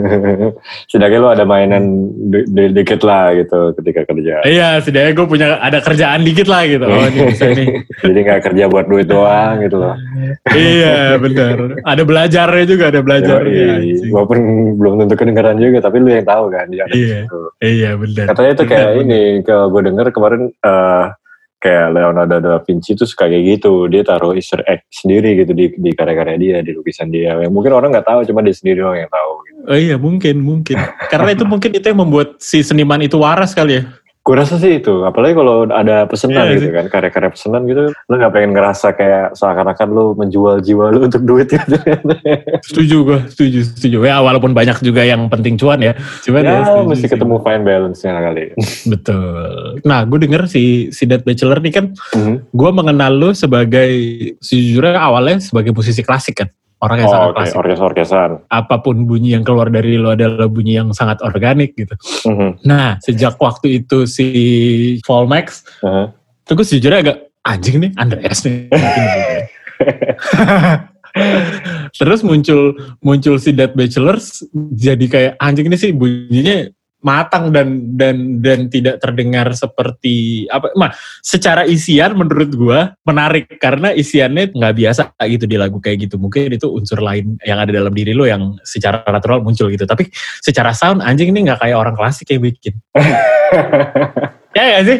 Sedangkan 0.90 1.20
lu 1.20 1.28
ada 1.30 1.44
mainan 1.46 1.84
di, 2.30 2.42
di- 2.50 2.72
dikit 2.74 3.00
lah 3.06 3.34
gitu 3.38 3.74
ketika 3.78 4.02
kerja. 4.08 4.42
Iya, 4.42 4.68
setidaknya 4.82 5.12
gue 5.14 5.26
punya 5.30 5.46
ada 5.60 5.78
kerjaan 5.78 6.26
dikit 6.26 6.50
lah 6.50 6.66
gitu. 6.66 6.86
Oh 6.86 7.04
ini 7.06 7.20
bisa 7.30 7.44
nih. 7.54 7.68
Jadi 8.02 8.18
nggak 8.24 8.40
kerja 8.50 8.64
buat 8.66 8.86
duit 8.90 9.06
doang 9.06 9.62
gitu 9.62 9.76
loh. 9.78 9.94
iya 10.54 11.14
benar. 11.20 11.78
Ada 11.86 12.02
belajarnya 12.02 12.64
juga, 12.66 12.84
ada 12.90 13.00
belajarnya. 13.04 13.50
Yoi. 13.50 13.70
anjing. 13.70 14.10
Walaupun 14.30 14.78
belum 14.78 14.92
tentu 15.02 15.14
kedengeran 15.18 15.58
juga, 15.58 15.78
tapi 15.82 15.98
lu 15.98 16.06
yang 16.14 16.22
tahu 16.22 16.54
kan. 16.54 16.70
Di 16.70 16.78
Iya. 16.78 17.26
situ. 17.26 17.40
Iya 17.58 17.90
benar. 17.98 18.24
Katanya 18.30 18.50
itu 18.54 18.64
kayak 18.64 18.88
Benar, 18.94 19.02
ini, 19.02 19.20
kalau 19.42 19.66
gue 19.74 19.82
denger 19.90 20.06
kemarin 20.14 20.42
eh, 20.54 21.04
kayak 21.60 21.86
Leonardo 21.92 22.36
da 22.38 22.54
Vinci 22.62 22.94
tuh 22.94 23.10
suka 23.10 23.26
kayak 23.26 23.58
gitu. 23.58 23.90
Dia 23.90 24.06
taruh 24.06 24.32
easter 24.38 24.62
egg 24.70 24.86
sendiri 24.94 25.34
gitu 25.34 25.50
di, 25.50 25.74
di 25.74 25.90
karya-karya 25.90 26.36
dia, 26.38 26.56
di 26.62 26.70
lukisan 26.70 27.10
dia. 27.10 27.42
Yang 27.42 27.50
mungkin 27.50 27.74
orang 27.74 27.90
nggak 27.90 28.06
tahu, 28.06 28.20
cuma 28.30 28.46
dia 28.46 28.54
sendiri 28.54 28.86
doang 28.86 29.02
yang 29.02 29.10
tahu. 29.10 29.32
Gitu. 29.42 29.58
Oh 29.66 29.76
iya 29.76 29.96
mungkin 29.98 30.36
mungkin. 30.40 30.78
Karena 31.10 31.34
itu 31.34 31.44
mungkin 31.44 31.70
itu 31.74 31.84
yang 31.84 32.00
membuat 32.00 32.38
si 32.38 32.62
seniman 32.62 33.02
itu 33.02 33.18
waras 33.18 33.50
kali 33.52 33.82
ya. 33.82 33.82
Gue 34.30 34.38
rasa 34.38 34.62
sih 34.62 34.78
itu, 34.78 35.02
apalagi 35.02 35.34
kalau 35.34 35.66
ada 35.66 36.06
pesanan 36.06 36.46
Iya 36.46 36.54
gitu 36.54 36.66
sih. 36.70 36.74
kan, 36.78 36.86
karya-karya 36.86 37.30
pesanan 37.34 37.66
gitu, 37.66 37.90
lu 37.90 38.14
nggak 38.14 38.30
pengen 38.30 38.54
ngerasa 38.54 38.94
kayak 38.94 39.34
seakan-akan 39.34 39.88
lu 39.90 40.14
menjual 40.14 40.62
jiwa 40.62 40.94
lu 40.94 41.02
untuk 41.02 41.26
duit 41.26 41.50
gitu 41.50 41.74
kan. 41.82 41.98
Setuju 42.62 42.96
gue, 43.02 43.18
setuju, 43.26 43.58
setuju. 43.66 43.96
Ya 44.06 44.22
walaupun 44.22 44.54
banyak 44.54 44.78
juga 44.80 45.02
yang 45.02 45.26
penting 45.26 45.58
cuan 45.58 45.82
ya. 45.82 45.98
Cuman 46.22 46.46
ya, 46.46 46.46
ya, 46.46 46.62
setuju 46.62 46.86
mesti 46.86 47.02
sih. 47.02 47.10
ketemu 47.10 47.36
fine 47.42 47.62
balance-nya 47.66 48.12
kali. 48.22 48.44
Betul. 48.86 49.50
Nah 49.82 50.00
gue 50.06 50.18
denger 50.22 50.42
si 50.46 50.62
si 50.94 51.10
Dead 51.10 51.26
Bachelor 51.26 51.58
nih 51.58 51.72
kan, 51.74 51.86
Mhm. 52.14 52.54
gue 52.54 52.70
mengenal 52.70 53.10
lu 53.10 53.34
sebagai 53.34 53.90
sejujurnya 54.38 54.94
awalnya 54.94 55.42
sebagai 55.42 55.74
musisi 55.74 56.06
klasik 56.06 56.38
kan. 56.38 56.48
Orang 56.80 56.96
yang 56.96 57.08
Oh, 57.08 57.12
sangat 57.12 57.28
oke, 57.28 57.36
klasik. 57.36 57.56
orkes-orkesan. 57.60 58.30
Apa 58.48 58.80
pun 58.80 59.04
bunyi 59.04 59.36
yang 59.36 59.44
keluar 59.44 59.68
dari 59.68 60.00
lo 60.00 60.16
adalah 60.16 60.48
bunyi 60.48 60.80
yang 60.80 60.96
sangat 60.96 61.20
organik 61.20 61.76
gitu. 61.76 61.92
Mhm. 62.24 62.64
Nah 62.64 62.96
sejak 62.98 63.36
waktu 63.36 63.84
itu 63.84 64.08
si 64.08 64.26
Volmax, 65.04 65.60
Mhm. 65.84 66.06
itu 66.40 66.50
gue 66.56 66.66
sejujurnya 66.66 67.00
agak 67.04 67.16
anjing 67.44 67.76
nih, 67.84 67.90
Andreas 67.94 68.40
nih. 68.42 68.72
Mungkin 68.72 69.04
ya. 69.12 69.44
Terus 71.90 72.22
muncul 72.22 72.78
muncul 73.02 73.34
si 73.36 73.50
Dead 73.50 73.74
Bachelors 73.74 74.46
jadi 74.70 75.04
kayak 75.04 75.32
anjing 75.36 75.66
ini 75.66 75.76
sih 75.76 75.90
bunyinya 75.90 76.70
matang 77.00 77.48
dan 77.52 77.96
dan 77.96 78.40
dan 78.44 78.68
tidak 78.68 79.00
terdengar 79.00 79.48
seperti 79.56 80.44
apa 80.52 80.72
mah 80.76 80.92
secara 81.24 81.64
isian 81.64 82.12
menurut 82.16 82.50
gua 82.52 82.80
menarik 83.08 83.56
karena 83.56 83.92
isiannya 83.92 84.52
nggak 84.52 84.74
biasa 84.76 85.02
gitu 85.28 85.44
di 85.48 85.56
lagu 85.56 85.80
kayak 85.80 86.08
gitu. 86.08 86.20
Mungkin 86.20 86.52
itu 86.56 86.68
unsur 86.68 87.00
lain 87.00 87.40
yang 87.44 87.58
ada 87.60 87.72
dalam 87.72 87.92
diri 87.92 88.12
lo 88.12 88.28
yang 88.28 88.56
secara 88.62 89.00
natural 89.08 89.40
muncul 89.40 89.72
gitu. 89.72 89.88
Tapi 89.88 90.08
secara 90.44 90.76
sound 90.76 91.00
anjing 91.00 91.32
ini 91.32 91.48
nggak 91.48 91.60
kayak 91.64 91.76
orang 91.76 91.96
klasik 91.96 92.28
yang 92.32 92.44
bikin. 92.44 92.74
Ya 94.50 94.82
gak 94.82 94.82
sih 94.82 94.98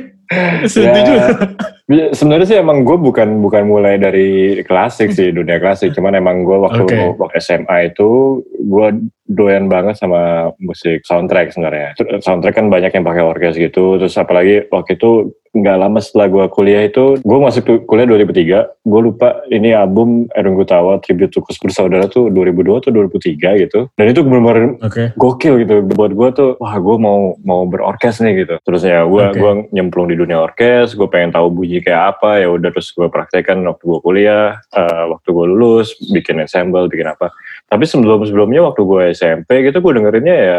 Ya, 1.90 2.14
sebenarnya 2.14 2.46
sih 2.46 2.58
emang 2.62 2.87
gue 2.87 2.94
bukan 2.94 3.42
bukan 3.42 3.66
mulai 3.66 3.99
dari 3.99 4.62
klasik 4.62 5.10
sih 5.10 5.34
dunia 5.34 5.58
klasik, 5.58 5.90
cuman 5.90 6.22
emang 6.22 6.46
gue 6.46 6.54
waktu 6.54 6.87
Oke. 6.87 7.18
waktu 7.18 7.42
SMA 7.42 7.90
itu 7.90 8.38
gue 8.46 8.88
doyan 9.26 9.66
banget 9.66 9.99
sama 9.99 10.54
musik 10.62 11.02
soundtrack 11.02 11.50
sebenarnya. 11.50 11.99
Soundtrack 12.22 12.62
kan 12.62 12.70
banyak 12.70 12.94
yang 12.94 13.02
pakai 13.02 13.26
orkes 13.26 13.58
gitu, 13.58 13.99
terus 13.99 14.14
apalagi 14.14 14.70
waktu 14.70 14.94
itu 14.94 15.34
nggak 15.50 15.76
lama 15.83 15.99
setelah 15.99 16.30
gue 16.30 16.45
kuliah 16.54 16.87
itu, 16.87 17.19
gue 17.19 17.38
masuk 17.42 17.83
kuliah 17.90 18.07
2003, 18.07 18.87
gue 18.87 19.00
lupa 19.02 19.42
ini 19.50 19.75
album 19.75 20.30
Erwin 20.38 20.54
Gutawa 20.54 21.02
Tribute 21.02 21.35
to 21.35 21.42
Kus 21.42 21.59
Bersaudara 21.59 22.07
tuh 22.07 22.30
2002 22.30 22.87
atau 22.87 22.90
2003 22.95 23.62
gitu, 23.66 23.90
dan 23.99 24.07
itu 24.07 24.23
benar-benar 24.23 24.78
oke. 24.78 25.04
gokil 25.19 25.59
gitu. 25.66 25.83
Buat 25.90 26.14
gue 26.14 26.28
tuh 26.38 26.50
wah 26.62 26.78
gue 26.78 26.97
mau 27.02 27.35
mau 27.42 27.66
berorkes 27.66 28.23
nih 28.23 28.47
gitu. 28.47 28.62
Terus 28.62 28.83
ya 28.87 29.02
gue 29.02 29.23
Oke. 29.26 29.38
gua 29.42 29.52
nyemplung 29.75 30.07
di 30.07 30.14
dunia 30.14 30.38
orkes 30.38 30.95
gue 30.95 31.09
pengen 31.11 31.35
tahu 31.35 31.50
bunyi 31.50 31.83
kayak 31.83 32.16
apa 32.16 32.47
ya 32.47 32.49
udah 32.54 32.71
terus 32.71 32.95
gue 32.95 33.11
praktekkan 33.11 33.59
waktu 33.66 33.83
gue 33.83 34.00
kuliah 34.07 34.54
eh, 34.71 35.04
waktu 35.11 35.28
gue 35.35 35.47
lulus 35.50 35.99
bikin 36.14 36.38
ensemble 36.38 36.87
bikin 36.87 37.11
apa. 37.11 37.35
Tapi 37.66 37.85
sebelum 37.90 38.23
sebelumnya 38.23 38.62
waktu 38.71 38.87
gue 38.87 39.02
SMP 39.11 39.66
gitu 39.66 39.83
gue 39.83 39.92
dengerinnya 39.99 40.37
ya 40.38 40.59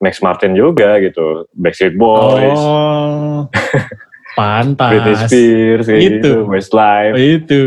Max 0.00 0.24
Martin 0.24 0.56
juga 0.56 0.96
gitu. 1.04 1.44
Backstreet 1.52 2.00
Boys. 2.00 2.56
Oh 2.56 3.46
pantas 4.32 4.90
Britney 4.90 5.14
Spears 5.26 5.84
kayak 5.86 6.00
Itu. 6.00 6.10
gitu 6.12 6.32
Westlife 6.48 7.14
itu. 7.16 7.60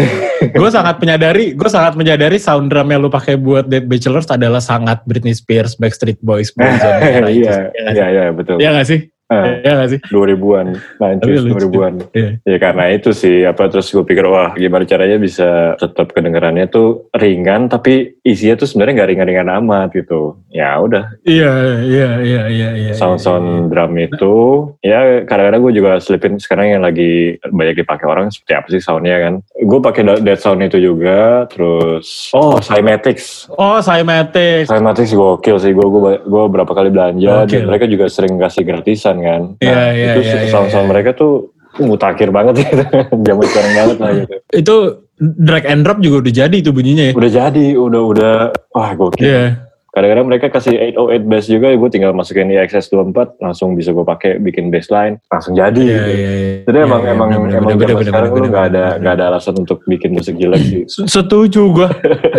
gue 0.60 0.70
sangat 0.70 0.96
menyadari, 1.00 1.44
gue 1.56 1.70
sangat 1.70 1.94
menyadari 1.96 2.36
sound 2.36 2.68
drum 2.68 2.88
yang 2.88 3.00
lu 3.00 3.08
pakai 3.08 3.38
buat 3.38 3.64
Dead 3.64 3.86
Bachelors 3.86 4.28
adalah 4.28 4.60
sangat 4.60 5.00
Britney 5.06 5.32
Spears, 5.32 5.74
Backstreet 5.74 6.20
Boys, 6.20 6.52
iya 6.58 6.68
Ya 7.00 7.28
iya 7.32 7.52
sih? 7.54 7.64
iya 7.96 8.24
betul 8.30 8.56
Iya 8.60 8.70
gak 8.76 8.88
sih? 8.88 9.00
Eh, 9.32 9.44
Iya 9.64 9.72
gak 9.80 9.88
sih? 9.88 10.00
2000-an 10.04 10.66
Tapi 11.00 11.32
90s 11.32 11.42
lucu. 11.42 11.52
2000-an 11.72 11.94
Iya. 12.12 12.28
Ya 12.44 12.58
karena 12.60 12.84
itu 12.92 13.10
sih 13.12 13.42
apa 13.42 13.66
terus 13.66 13.88
gue 13.88 14.04
pikir 14.04 14.28
wah 14.28 14.52
gimana 14.52 14.84
caranya 14.84 15.16
bisa 15.16 15.74
tetap 15.76 16.12
kedengarannya 16.12 16.68
tuh 16.68 17.08
ringan 17.16 17.66
tapi 17.66 18.18
isinya 18.22 18.54
tuh 18.56 18.68
sebenarnya 18.68 19.02
nggak 19.02 19.10
ringan-ringan 19.16 19.48
amat 19.62 19.88
gitu. 19.94 20.36
Ya 20.52 20.76
udah 20.76 21.16
Iya, 21.24 21.52
iya, 21.82 22.10
iya, 22.20 22.42
iya, 22.46 22.68
iya. 22.76 22.92
sound-sound 22.92 23.72
drum 23.72 23.96
itu 23.96 24.34
ya 24.80 25.24
kadang-kadang 25.24 25.60
gue 25.62 25.72
juga 25.74 25.90
selipin 25.98 26.36
sekarang 26.36 26.76
yang 26.76 26.82
lagi 26.82 27.36
banyak 27.42 27.80
dipakai 27.80 28.06
orang 28.06 28.28
seperti 28.28 28.52
apa 28.52 28.68
sih 28.68 28.82
soundnya 28.82 29.16
kan. 29.18 29.34
Gue 29.62 29.78
pakai 29.78 30.02
dead 30.26 30.38
sound 30.42 30.58
itu 30.66 30.82
juga 30.82 31.46
terus 31.46 32.34
oh 32.34 32.58
Cymatics. 32.58 33.46
Oh, 33.54 33.78
Cymatics. 33.78 34.66
Cymatics 34.66 35.14
gokil 35.14 35.56
sih 35.62 35.70
gue 35.70 35.86
gue 35.86 36.00
gue 36.26 36.44
berapa 36.50 36.72
kali 36.74 36.90
belanja 36.90 37.46
dan 37.46 37.46
Gokil. 37.46 37.68
mereka 37.70 37.86
juga 37.86 38.10
sering 38.10 38.34
kasih 38.42 38.66
gratisan 38.66 39.22
kan. 39.22 39.42
Iya, 39.62 39.82
iya, 39.94 40.06
itu 40.18 40.20
iya, 40.26 40.34
iya, 40.44 40.50
sound-sound 40.50 40.86
iya. 40.86 40.92
mereka 40.92 41.10
tuh 41.14 41.54
mutakhir 41.78 42.34
banget 42.34 42.66
gitu. 42.66 42.82
Zaman 43.30 43.44
sekarang 43.48 43.72
banget 43.78 43.96
lah 44.02 44.10
gitu. 44.18 44.34
Itu 44.50 44.76
drag 45.22 45.64
and 45.70 45.86
drop 45.86 46.02
juga 46.02 46.26
udah 46.26 46.32
jadi 46.34 46.56
itu 46.58 46.74
bunyinya 46.74 47.04
ya. 47.10 47.14
udah 47.14 47.30
jadi 47.30 47.66
udah 47.78 48.02
udah 48.10 48.34
wah 48.74 48.90
gokil 48.98 49.22
Iya. 49.22 49.70
Kadang-kadang 49.92 50.24
mereka 50.24 50.48
kasih 50.48 50.72
808 50.96 51.28
bass 51.28 51.44
juga 51.46 51.68
gue 51.68 51.90
tinggal 51.92 52.12
masukin 52.12 52.48
di 52.48 52.56
XS24 52.56 53.36
langsung 53.38 53.76
bisa 53.76 53.92
gue 53.92 54.00
pakai 54.00 54.40
bikin 54.40 54.72
bassline 54.72 55.20
langsung 55.28 55.52
jadi 55.52 55.76
Iya, 55.76 55.92
gitu. 55.92 56.10
iya, 56.10 56.30
iya. 56.32 56.52
jadi 56.64 56.76
Iya, 56.80 56.86
emang 56.88 57.02
iya, 57.04 57.12
emang 57.12 57.28
bener, 57.28 57.38
emang 57.52 57.70
bener, 57.76 57.76
bener, 57.92 58.06
sekarang 58.08 58.30
bener, 58.32 58.40
lu 58.40 58.48
nggak 58.48 58.64
bener, 58.64 58.72
ada 58.72 58.84
bener. 58.88 59.00
nggak 59.04 59.14
ada 59.14 59.24
alasan 59.28 59.54
untuk 59.60 59.78
bikin 59.84 60.10
musik 60.10 60.34
jelek 60.36 60.62
sih 60.64 60.82
Setuju 60.88 61.62
gue, 61.70 61.88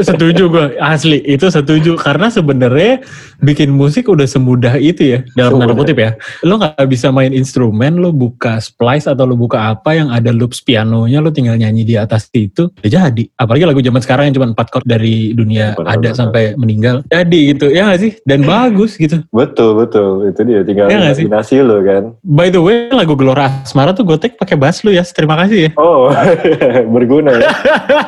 setuju 0.02 0.44
gue 0.50 0.66
asli 0.82 1.22
itu 1.24 1.46
setuju 1.46 1.94
karena 1.96 2.28
sebenarnya 2.28 3.06
bikin 3.40 3.70
musik 3.70 4.10
udah 4.10 4.26
semudah 4.26 4.74
itu 4.76 5.14
ya 5.14 5.20
dalam 5.36 5.62
tanda 5.62 5.76
kutip 5.76 5.98
ya. 6.00 6.18
Lo 6.42 6.58
nggak 6.58 6.80
bisa 6.88 7.14
main 7.14 7.30
instrumen, 7.30 8.02
lo 8.02 8.10
buka 8.10 8.58
splice 8.58 9.06
atau 9.06 9.30
lo 9.30 9.36
buka 9.36 9.70
apa 9.70 9.94
yang 9.94 10.10
ada 10.10 10.34
loops 10.34 10.64
pianonya, 10.64 11.20
lo 11.20 11.30
tinggal 11.30 11.54
nyanyi 11.54 11.84
di 11.84 11.96
atas 12.00 12.32
itu, 12.34 12.72
udah 12.72 12.90
jadi. 12.90 13.24
Apalagi 13.36 13.64
lagu 13.68 13.80
zaman 13.80 14.02
sekarang 14.02 14.24
yang 14.32 14.36
cuma 14.40 14.48
empat 14.50 14.68
chord 14.72 14.86
dari 14.88 15.36
dunia 15.36 15.76
Benar, 15.76 15.92
ada 15.92 16.10
benar. 16.10 16.18
sampai 16.18 16.44
meninggal, 16.56 16.96
jadi 17.06 17.43
gitu 17.52 17.66
ya 17.74 17.92
nggak 17.92 18.00
sih? 18.00 18.12
Dan 18.24 18.48
bagus 18.48 18.96
gitu. 18.96 19.20
betul 19.34 19.76
betul 19.76 20.30
itu 20.30 20.42
dia 20.48 20.62
tinggal 20.64 20.88
sih? 20.88 21.28
imajinasi 21.28 21.56
lo 21.66 21.84
kan 21.84 22.16
By 22.24 22.48
the 22.54 22.62
way, 22.64 22.88
lagu 22.94 23.18
Gelora 23.20 23.66
Asmara 23.68 23.92
tuh 23.92 24.08
gue 24.08 24.16
take 24.16 24.40
pakai 24.40 24.56
bass 24.56 24.86
lu 24.88 24.96
ya, 24.96 25.04
terima 25.04 25.36
kasih 25.36 25.70
ya. 25.70 25.72
oh 25.76 26.10
berguna 26.96 27.32
ya 27.36 27.50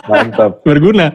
mantap 0.07 0.61
berguna. 0.67 1.11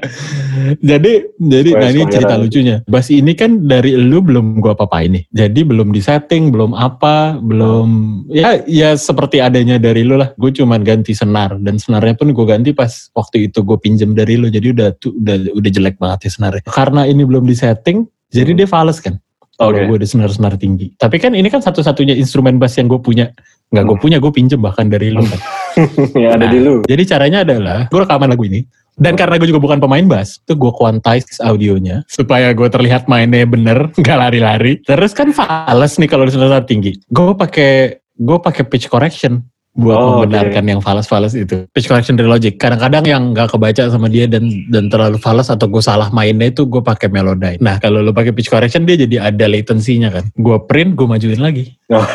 Jadi 0.80 1.12
jadi 1.38 1.70
nah 1.74 1.90
ini 1.90 2.02
cerita 2.10 2.34
lucunya. 2.36 2.76
Bass 2.86 3.08
ini 3.10 3.32
kan 3.34 3.66
dari 3.66 3.94
lu 3.96 4.22
belum 4.22 4.60
gua 4.62 4.74
apa-apain 4.74 5.10
nih. 5.14 5.24
Jadi 5.30 5.60
belum 5.66 5.94
di 5.94 6.00
setting, 6.02 6.50
belum 6.50 6.74
apa, 6.74 7.38
belum 7.40 7.88
ya 8.30 8.62
ya 8.66 8.94
seperti 8.94 9.42
adanya 9.42 9.78
dari 9.78 10.02
lu 10.06 10.18
lah. 10.18 10.32
Gue 10.36 10.54
cuman 10.54 10.82
ganti 10.82 11.14
senar 11.14 11.56
dan 11.62 11.78
senarnya 11.78 12.14
pun 12.18 12.30
gue 12.34 12.46
ganti 12.46 12.70
pas 12.74 13.10
waktu 13.14 13.50
itu 13.50 13.62
gue 13.62 13.78
pinjem 13.78 14.14
dari 14.14 14.38
lu. 14.38 14.50
Jadi 14.50 14.74
udah 14.74 14.88
udah 15.06 15.36
udah 15.54 15.70
jelek 15.70 15.96
banget 15.98 16.28
ya 16.28 16.30
senarnya. 16.30 16.62
Karena 16.66 17.02
ini 17.06 17.22
belum 17.22 17.46
di 17.46 17.56
setting, 17.56 18.06
jadi 18.30 18.50
Hmm. 18.54 18.58
dia 18.62 18.68
fals 18.70 18.99
kan. 18.99 19.18
Kalau 19.60 19.76
Oke. 19.76 19.84
gue 19.92 19.96
ada 20.00 20.08
senar-senar 20.08 20.56
tinggi. 20.56 20.88
Tapi 20.96 21.20
kan 21.20 21.37
ini 21.37 21.52
kan 21.52 21.60
satu-satunya 21.60 22.16
instrumen 22.16 22.56
bass 22.56 22.80
yang 22.80 22.88
gue 22.88 22.96
punya. 22.96 23.28
Nggak 23.68 23.84
gue 23.84 23.96
Hmm. 24.00 24.02
punya, 24.02 24.16
gue 24.16 24.32
pinjem 24.32 24.56
bahkan 24.56 24.88
dari 24.88 25.12
lu 25.12 25.20
kan. 25.20 25.37
yang 26.18 26.40
ada 26.40 26.49
Nah, 26.49 26.50
di 26.50 26.58
lu 26.64 26.75
Jadi 26.88 27.02
caranya 27.04 27.44
adalah 27.44 27.84
gue 27.87 28.00
rekaman 28.00 28.32
lagu 28.32 28.49
ini 28.49 28.64
dan 28.96 29.14
karena 29.20 29.37
gue 29.37 29.46
juga 29.46 29.60
bukan 29.60 29.78
pemain 29.78 30.02
bass, 30.08 30.40
itu 30.40 30.56
gue 30.56 30.72
quantize 30.72 31.38
audionya 31.44 32.02
supaya 32.08 32.50
gue 32.56 32.68
terlihat 32.72 33.04
mainnya 33.04 33.44
bener, 33.44 33.92
nggak 34.00 34.16
lari-lari. 34.18 34.80
Terus 34.82 35.12
kan 35.12 35.28
fals 35.30 35.92
nih 36.00 36.08
kalau 36.08 36.25
di 36.25 36.32
senar 36.32 36.64
tinggi. 36.64 36.96
Gue 37.12 37.37
pakai 37.37 38.00
gue 38.16 38.38
pakai 38.40 38.64
pitch 38.64 38.88
correction. 38.88 39.44
Buat 39.70 39.94
Oh, 39.94 40.26
membenarkan 40.26 40.66
yang 40.66 40.80
falas-falas 40.82 41.38
itu. 41.38 41.62
Pitch 41.70 41.86
correction 41.86 42.18
dari 42.18 42.26
Logic. 42.26 42.58
Kadang-kadang 42.58 43.06
yang 43.06 43.22
nggak 43.30 43.54
kebaca 43.54 43.86
sama 43.86 44.10
dia 44.10 44.26
dan 44.26 44.50
dan 44.66 44.90
terlalu 44.90 45.14
falas 45.22 45.46
atau 45.46 45.70
gue 45.70 45.78
salah 45.78 46.10
mainnya 46.10 46.50
itu 46.50 46.66
gue 46.66 46.82
pakai 46.82 47.06
Melodyne. 47.06 47.62
Nah 47.62 47.78
kalau 47.78 48.02
lu 48.02 48.10
pakai 48.10 48.34
pitch 48.34 48.50
correction 48.50 48.82
dia 48.82 48.98
jadi 48.98 49.30
ada 49.30 49.46
latency-nya 49.46 50.10
kan. 50.10 50.26
Gue 50.34 50.58
print, 50.66 50.98
gue 50.98 51.06
majuin 51.06 51.38
lagi. 51.38 51.78
Oh. 51.94 52.02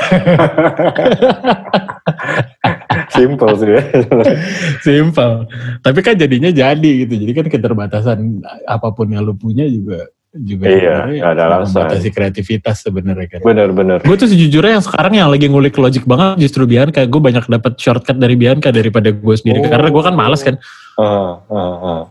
Simple 3.15 3.53
sih 3.55 3.69
ya. 3.71 3.81
Simple. 4.85 5.47
Tapi 5.79 5.99
kan 6.03 6.19
jadinya 6.19 6.51
jadi 6.51 6.91
gitu. 7.07 7.13
Jadi 7.15 7.31
kan 7.31 7.45
keterbatasan 7.47 8.43
apa 8.67 8.91
pun 8.91 9.07
yang 9.07 9.23
lu 9.23 9.31
punya 9.31 9.63
juga 9.71 10.11
juga 10.37 10.67
Iya, 10.67 10.95
nggak 11.07 11.31
ada 11.31 11.43
alasan. 11.49 11.65
membatasi 11.71 12.07
kreativitas 12.09 12.75
sebenarnya 12.81 13.27
kan. 13.27 13.39
Bener-bener. 13.41 13.99
Gue 13.99 14.15
tuh 14.15 14.27
sejujurnya 14.27 14.77
yang 14.77 14.83
sekarang 14.83 15.13
yang 15.13 15.29
lagi 15.29 15.45
ngulik 15.45 15.75
logic 15.75 16.03
banget 16.03 16.43
justru 16.43 16.63
Bianca. 16.63 17.01
Gue 17.03 17.19
banyak 17.19 17.45
dapat 17.45 17.73
shortcut 17.75 18.15
dari 18.15 18.35
Bianca 18.35 18.69
daripada 18.69 19.09
gue 19.09 19.35
sendiri. 19.35 19.59
Oh. 19.59 19.67
Karena 19.67 19.87
gue 19.87 20.03
kan 20.03 20.13
males 20.13 20.41
kan. 20.41 20.55
Ah, 20.95 21.39
ah, 21.45 21.55
ah. 21.79 22.01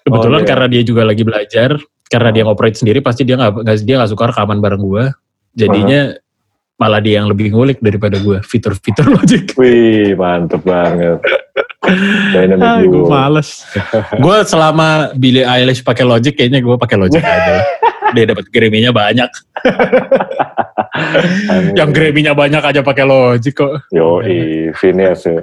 Kebetulan 0.00 0.40
Oh, 0.40 0.44
iya. 0.44 0.48
karena 0.48 0.66
dia 0.66 0.82
juga 0.82 1.02
lagi 1.02 1.22
belajar. 1.22 1.70
Karena 2.04 2.30
dia 2.30 2.42
ngoperate 2.42 2.76
sendiri 2.76 3.00
pasti 3.00 3.22
dia 3.22 3.34
nggak 3.34 3.52
nggak- 3.60 3.82
dia 3.82 3.94
nggak 3.96 4.10
suka 4.10 4.24
rekaman 4.30 4.58
bareng 4.58 4.80
gue. 4.80 5.04
Jadinya 5.52 6.00
malah 6.74 6.98
dia 6.98 7.22
yang 7.22 7.28
lebih 7.28 7.50
ngulik 7.50 7.78
daripada 7.78 8.16
gue 8.16 8.42
fitur-fitur 8.42 9.06
logic. 9.16 9.54
Wih, 9.54 10.12
mantep 10.14 10.60
banget. 10.62 11.20
Dynamic 12.32 12.64
Ah, 12.64 12.80
gue 12.80 13.04
males. 13.06 13.48
gue 14.16 14.36
selama 14.48 15.12
Billie 15.14 15.44
Eilish 15.44 15.84
pakai 15.84 16.04
Logic, 16.04 16.32
kayaknya 16.32 16.64
gue 16.64 16.76
pakai 16.76 16.96
Logic 16.96 17.20
aja. 17.36 17.64
Dia 18.14 18.24
dapat 18.30 18.46
Grammy-nya 18.48 18.94
banyak. 18.94 19.30
Yang 21.74 21.90
Grammy-nya 21.90 22.32
banyak 22.32 22.62
aja 22.62 22.80
pakai 22.80 23.04
Logic 23.04 23.54
kok. 23.54 23.90
Yo, 23.90 24.22
Phineas 24.78 25.26
ya. 25.26 25.42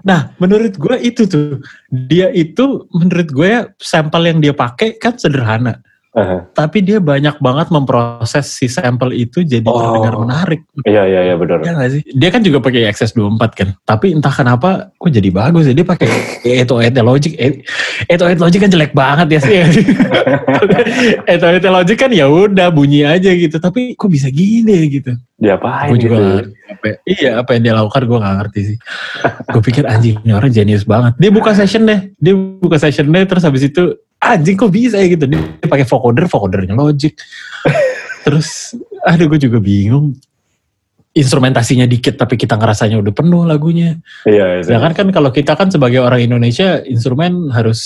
Nah, 0.00 0.32
menurut 0.40 0.80
gue 0.80 0.96
itu 0.96 1.28
tuh, 1.28 1.60
dia 1.92 2.32
itu 2.32 2.88
menurut 2.88 3.28
gue 3.28 3.48
ya 3.48 3.62
sampel 3.76 4.32
yang 4.32 4.38
dia 4.40 4.56
pakai 4.56 4.96
kan 4.96 5.20
sederhana. 5.20 5.84
Aha. 6.10 6.42
Tapi 6.50 6.82
dia 6.82 6.98
banyak 6.98 7.38
banget 7.38 7.70
memproses 7.70 8.50
si 8.50 8.66
sampel 8.66 9.14
itu 9.14 9.46
jadi 9.46 9.62
Oh. 9.62 9.78
terdengar 9.78 10.18
menarik. 10.18 10.66
Iya, 10.82 11.06
iya, 11.06 11.20
iya 11.30 11.34
benar. 11.38 11.62
Ya 11.62 11.86
sih? 11.86 12.02
Dia 12.02 12.34
kan 12.34 12.42
juga 12.42 12.58
pakai 12.58 12.90
XS24 12.90 13.42
kan. 13.54 13.68
Tapi 13.86 14.18
entah 14.18 14.34
kenapa 14.34 14.90
kok 14.98 15.06
jadi 15.06 15.30
bagus 15.30 15.70
ya. 15.70 15.74
Dia 15.78 15.86
pakai 15.86 16.10
Eto 16.66 16.82
Eto 16.82 17.06
Logic. 17.06 17.30
Eto 18.10 18.26
Eto 18.26 18.42
Logic 18.42 18.58
kan 18.58 18.70
jelek 18.74 18.90
banget 18.90 19.38
ya 19.38 19.40
sih. 19.40 19.54
Eto 21.30 21.46
Eto 21.46 21.68
Logic 21.70 21.94
kan 21.94 22.10
ya 22.10 22.26
udah 22.26 22.74
bunyi 22.74 23.06
aja 23.06 23.30
gitu. 23.30 23.62
Tapi 23.62 23.94
kok 23.94 24.10
bisa 24.10 24.26
gini 24.34 24.90
gitu. 24.90 25.14
Diapain 25.38 25.94
Gue 25.94 25.98
gitu? 26.02 26.10
juga. 26.10 26.50
Apa, 26.70 26.86
iya 27.06 27.30
apa 27.38 27.50
yang 27.54 27.62
dia 27.64 27.74
lakukan 27.74 28.02
gue 28.06 28.18
gak 28.18 28.36
ngerti 28.44 28.60
sih. 28.74 28.76
gue 29.46 29.62
pikir 29.62 29.84
anjing 29.86 30.18
ini 30.22 30.32
orang 30.34 30.50
jenius 30.50 30.82
banget. 30.82 31.14
Dia 31.22 31.30
buka 31.30 31.54
session 31.54 31.86
deh. 31.86 32.10
Dia 32.18 32.34
buka 32.34 32.82
session 32.82 33.06
deh 33.08 33.24
terus 33.24 33.46
habis 33.46 33.62
itu 33.62 33.94
anjing 34.20 34.56
kok 34.56 34.70
bisa 34.70 35.00
ya 35.00 35.08
gitu. 35.08 35.24
Dia 35.24 35.40
pakai 35.64 35.88
vocoder, 35.88 36.28
vocodernya 36.28 36.76
Logic. 36.76 37.16
terus 38.24 38.76
aduh 39.02 39.26
gue 39.32 39.40
juga 39.40 39.58
bingung. 39.58 40.14
Instrumentasinya 41.10 41.90
dikit 41.90 42.14
tapi 42.14 42.38
kita 42.38 42.54
ngerasanya 42.54 43.02
udah 43.02 43.10
penuh 43.10 43.42
lagunya. 43.42 43.98
Iya, 44.22 44.62
itu. 44.62 44.70
Sedangkan 44.70 44.94
kan 44.94 45.08
kalau 45.10 45.34
kita 45.34 45.58
kan 45.58 45.66
sebagai 45.66 45.98
orang 45.98 46.22
Indonesia 46.22 46.78
instrumen 46.86 47.50
harus 47.50 47.82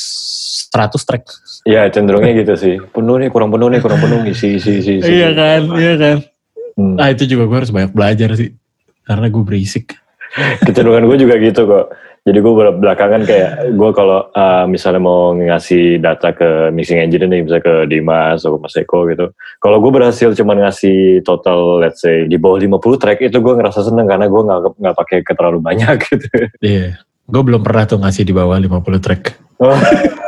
100 0.69 1.09
track. 1.09 1.25
Iya, 1.65 1.89
cenderungnya 1.89 2.37
gitu 2.37 2.55
sih. 2.59 2.75
Penuh 2.93 3.17
nih, 3.25 3.33
kurang 3.33 3.49
penuh 3.49 3.73
nih, 3.73 3.81
kurang 3.81 4.05
penuh. 4.05 4.29
Isi, 4.29 4.61
isi, 4.61 4.85
isi. 4.85 4.93
isi. 5.01 5.09
Iya 5.09 5.33
kan, 5.33 5.61
iya 5.73 5.95
kan. 5.97 6.17
Hmm. 6.77 6.95
Nah 7.01 7.09
itu 7.15 7.25
juga 7.25 7.49
gue 7.49 7.57
harus 7.65 7.73
banyak 7.73 7.97
belajar 7.97 8.29
sih. 8.37 8.53
Karena 9.09 9.27
gue 9.33 9.43
berisik. 9.47 9.97
kecenderungan 10.67 11.07
gue 11.09 11.19
juga 11.25 11.35
gitu 11.41 11.65
kok. 11.65 11.87
Jadi 12.25 12.41
gue 12.41 12.53
belakangan 12.57 13.29
kayak 13.29 13.77
gue 13.77 13.91
kalau 13.93 14.33
uh, 14.33 14.65
misalnya 14.65 15.03
mau 15.05 15.37
ngasih 15.37 16.01
data 16.01 16.33
ke 16.33 16.73
mixing 16.73 16.97
engineer 16.97 17.29
nih, 17.29 17.41
misalnya 17.45 17.65
ke 17.69 17.75
Dimas 17.85 18.41
atau 18.41 18.57
Mas 18.57 18.73
Eko 18.81 19.05
gitu. 19.13 19.29
Kalau 19.61 19.77
gue 19.77 19.93
berhasil 19.93 20.33
cuma 20.33 20.57
ngasih 20.57 21.21
total 21.21 21.85
let's 21.85 22.01
say 22.01 22.25
di 22.25 22.41
bawah 22.41 22.57
50 22.57 22.81
track 22.97 23.21
itu 23.29 23.37
gue 23.45 23.55
ngerasa 23.61 23.85
seneng 23.85 24.09
karena 24.09 24.25
gue 24.33 24.41
nggak 24.41 24.61
nggak 24.81 24.97
pakai 24.97 25.19
ke 25.21 25.33
terlalu 25.37 25.61
banyak 25.61 25.97
gitu. 26.09 26.29
Iya. 26.65 27.05
Gue 27.29 27.43
belum 27.45 27.61
pernah 27.61 27.85
tuh 27.85 28.01
ngasih 28.01 28.25
di 28.25 28.33
bawah 28.33 28.57
50 28.57 29.05
track. 29.05 29.23
Oh, 29.61 29.77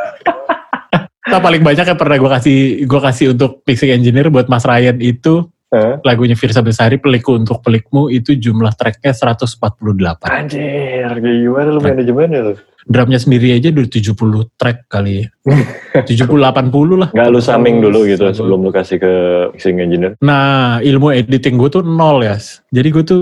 Nah, 1.27 1.43
paling 1.43 1.59
banyak 1.59 1.83
yang 1.91 1.99
pernah 1.99 2.17
gue 2.23 2.31
kasih 2.39 2.59
gue 2.87 3.01
kasih 3.03 3.27
untuk 3.35 3.61
mixing 3.67 3.91
engineer 3.91 4.31
buat 4.31 4.47
Mas 4.47 4.63
Ryan 4.63 5.03
itu 5.03 5.51
eh, 5.73 5.95
lagunya 6.03 6.37
Firsa 6.39 6.63
Besari 6.63 7.01
Pelikku 7.01 7.35
untuk 7.35 7.63
Pelikmu 7.63 8.13
itu 8.13 8.37
jumlah 8.37 8.75
tracknya 8.75 9.11
148. 9.15 10.27
anjir, 10.27 11.11
gimana 11.19 11.69
lu 11.73 11.81
manajemennya 11.83 12.41
lu? 12.43 12.55
Drumnya 12.87 13.19
sendiri 13.19 13.51
aja 13.51 13.75
udah 13.75 13.91
70 13.91 14.15
track 14.55 14.87
kali 14.87 15.27
ya. 15.27 15.27
70-80 16.07 17.03
lah. 17.03 17.11
Nggak 17.11 17.29
lu 17.35 17.41
summing 17.43 17.77
dulu 17.83 18.07
gitu 18.07 18.31
Sama. 18.31 18.37
sebelum 18.39 18.59
lu 18.63 18.71
kasih 18.71 19.03
ke 19.03 19.13
mixing 19.59 19.83
engineer? 19.83 20.15
Nah 20.23 20.79
ilmu 20.79 21.11
editing 21.11 21.59
gue 21.59 21.67
tuh 21.67 21.83
nol 21.83 22.23
ya. 22.23 22.39
Jadi 22.71 22.89
gue 22.95 23.03
tuh 23.03 23.21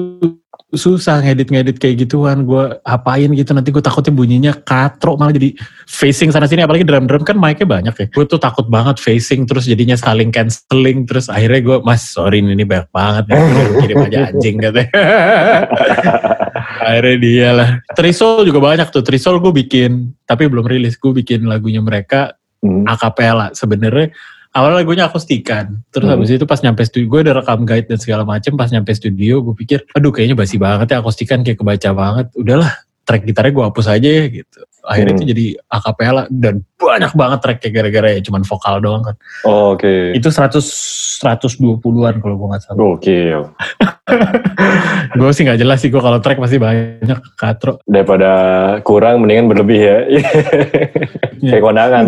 susah 0.75 1.25
ngedit-ngedit 1.25 1.81
kayak 1.81 2.07
gituan. 2.07 2.45
Gue 2.45 2.77
apain 2.85 3.31
gitu 3.33 3.51
nanti 3.55 3.73
gue 3.73 3.83
takutnya 3.83 4.13
bunyinya 4.13 4.53
katro 4.53 5.17
malah 5.17 5.33
jadi 5.33 5.55
facing 5.87 6.35
sana 6.35 6.45
sini. 6.51 6.63
Apalagi 6.67 6.85
drum-drum 6.85 7.25
kan 7.25 7.39
mic-nya 7.39 7.67
banyak 7.67 7.95
ya. 7.95 8.07
Gue 8.13 8.25
tuh 8.27 8.39
takut 8.39 8.69
banget 8.69 8.99
facing 9.01 9.49
terus 9.49 9.65
jadinya 9.65 9.95
saling 9.97 10.35
cancelling. 10.35 11.09
Terus 11.09 11.33
akhirnya 11.33 11.61
gue 11.63 11.77
mas 11.83 12.05
sorry 12.11 12.45
ini 12.45 12.55
ini 12.55 12.67
banyak 12.69 12.89
banget. 12.93 13.25
Ya. 13.31 13.37
Kirim 13.81 13.97
aja 14.05 14.19
anjing 14.31 14.57
katanya. 14.61 14.91
akhirnya 16.91 17.17
dia 17.17 17.49
lah. 17.55 17.71
Trisol 17.95 18.45
juga 18.45 18.61
banyak 18.61 18.89
tuh. 18.91 19.03
Trisol 19.03 19.41
gue 19.41 19.53
bikin 19.65 20.13
tapi 20.29 20.51
belum 20.51 20.67
rilis. 20.69 21.01
Gue 21.01 21.17
bikin 21.17 21.47
lagunya 21.49 21.81
mereka 21.81 22.37
Hmm. 22.65 22.89
akapela 22.89 23.53
sebenarnya 23.53 24.09
awal 24.55 24.73
lagunya 24.73 25.11
akustikan. 25.11 25.83
Terus 25.91 26.07
Hmm. 26.07 26.15
habis 26.17 26.31
itu 26.31 26.47
pas 26.47 26.63
nyampe 26.63 26.83
studio 26.87 27.07
gue 27.11 27.21
udah 27.27 27.35
rekam 27.43 27.67
guide 27.67 27.91
dan 27.91 27.99
segala 27.99 28.23
macem 28.23 28.55
pas 28.55 28.71
nyampe 28.71 28.95
studio 28.95 29.43
gue 29.43 29.55
pikir 29.59 29.79
aduh 29.93 30.15
kayaknya 30.15 30.39
basi 30.39 30.57
banget 30.57 30.95
ya 30.95 31.03
akustikan 31.03 31.43
kayak 31.43 31.59
kebaca 31.59 31.91
banget. 31.93 32.27
Udahlah 32.39 32.71
track 33.05 33.27
gitarnya 33.27 33.53
gue 33.53 33.65
hapus 33.69 33.87
aja 33.91 34.09
ya 34.09 34.25
gitu 34.31 34.61
akhirnya 34.85 35.11
Hmm. 35.11 35.19
itu 35.19 35.31
jadi 35.31 35.47
akapela 35.67 36.23
dan 36.29 36.55
banyak 36.77 37.13
banget 37.13 37.39
tracknya 37.41 37.71
gara-gara 37.73 38.09
ya 38.11 38.21
cuman 38.21 38.43
vokal 38.43 38.75
doang 38.79 39.03
kan 39.03 39.17
Oh, 39.43 39.73
Oke. 39.73 40.13
itu 40.13 40.29
100 40.29 40.61
120-an 41.17 41.81
kalau 42.19 42.35
gue 42.35 42.47
nggak 42.47 42.63
salah 42.63 42.77
Gokil. 42.77 43.41
gue 45.17 45.31
sih 45.31 45.43
nggak 45.43 45.57
jelas 45.57 45.79
sih 45.79 45.89
gue 45.89 45.99
kalau 45.99 46.19
track 46.19 46.37
masih 46.37 46.59
banyak 46.59 47.17
katro 47.35 47.81
Daripada 47.85 48.31
kurang 48.81 49.21
mendingan 49.21 49.49
berlebih 49.49 49.81
ya. 49.81 49.99
Kayak 51.41 51.63
kondangan. 51.63 52.05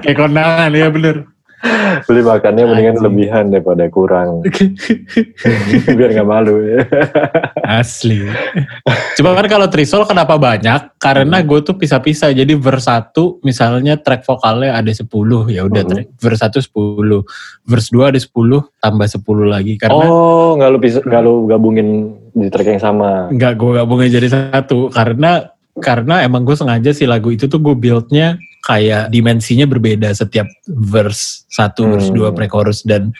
kayak 0.00 0.18
kondangan 0.18 0.70
ya 0.72 0.88
bener 0.88 1.16
Beli 2.08 2.22
makannya 2.22 2.64
mendingan 2.64 2.96
Anjing. 2.96 3.04
lebihan 3.04 3.44
daripada 3.48 3.84
kurang. 3.86 4.40
Biar 5.98 6.10
nggak 6.12 6.28
malu 6.28 6.56
ya. 6.64 6.80
Asli. 7.62 8.24
Cuma 9.14 9.36
kan 9.36 9.46
kalau 9.46 9.68
Trisol 9.68 10.04
kenapa 10.04 10.36
banyak? 10.36 10.96
Karena 10.96 11.40
gue 11.40 11.60
tuh 11.60 11.76
pisah-pisah. 11.76 12.32
Jadi 12.32 12.56
verse 12.56 12.88
1 12.88 13.12
misalnya 13.42 14.00
track 14.00 14.24
vokalnya 14.24 14.74
ada 14.74 14.88
10. 14.88 15.04
Ya 15.48 15.62
udah 15.62 15.82
Mhm. 15.82 15.90
track 15.90 16.08
verse 16.16 16.42
1 16.42 16.58
10. 16.60 17.22
Verse 17.62 17.88
2 17.90 18.08
ada 18.08 18.18
10 18.18 18.64
tambah 18.78 19.06
10 19.06 19.46
lagi. 19.46 19.76
Karena 19.76 20.00
Oh, 20.02 20.56
nggak 20.56 20.70
lu 20.70 20.78
nggak 20.80 21.22
lu 21.22 21.34
gabungin 21.46 21.88
di 22.30 22.48
track 22.48 22.68
yang 22.70 22.82
sama. 22.82 23.28
nggak 23.28 23.52
gue 23.54 23.70
gabungin 23.76 24.08
jadi 24.10 24.28
satu. 24.28 24.88
Karena 24.88 25.44
karena 25.76 26.20
emang 26.20 26.42
gue 26.42 26.52
sengaja 26.52 26.90
sih 26.90 27.04
lagu 27.04 27.30
itu 27.30 27.46
tuh 27.46 27.56
gue 27.56 27.72
buildnya 27.72 28.36
kayak 28.70 29.10
dimensinya 29.10 29.66
berbeda 29.66 30.14
setiap 30.14 30.46
verse 30.70 31.42
1, 31.50 31.74
verse 31.90 32.08
Hmm. 32.14 32.30
2, 32.30 32.36
pre-chorus 32.38 32.86
dan 32.86 33.10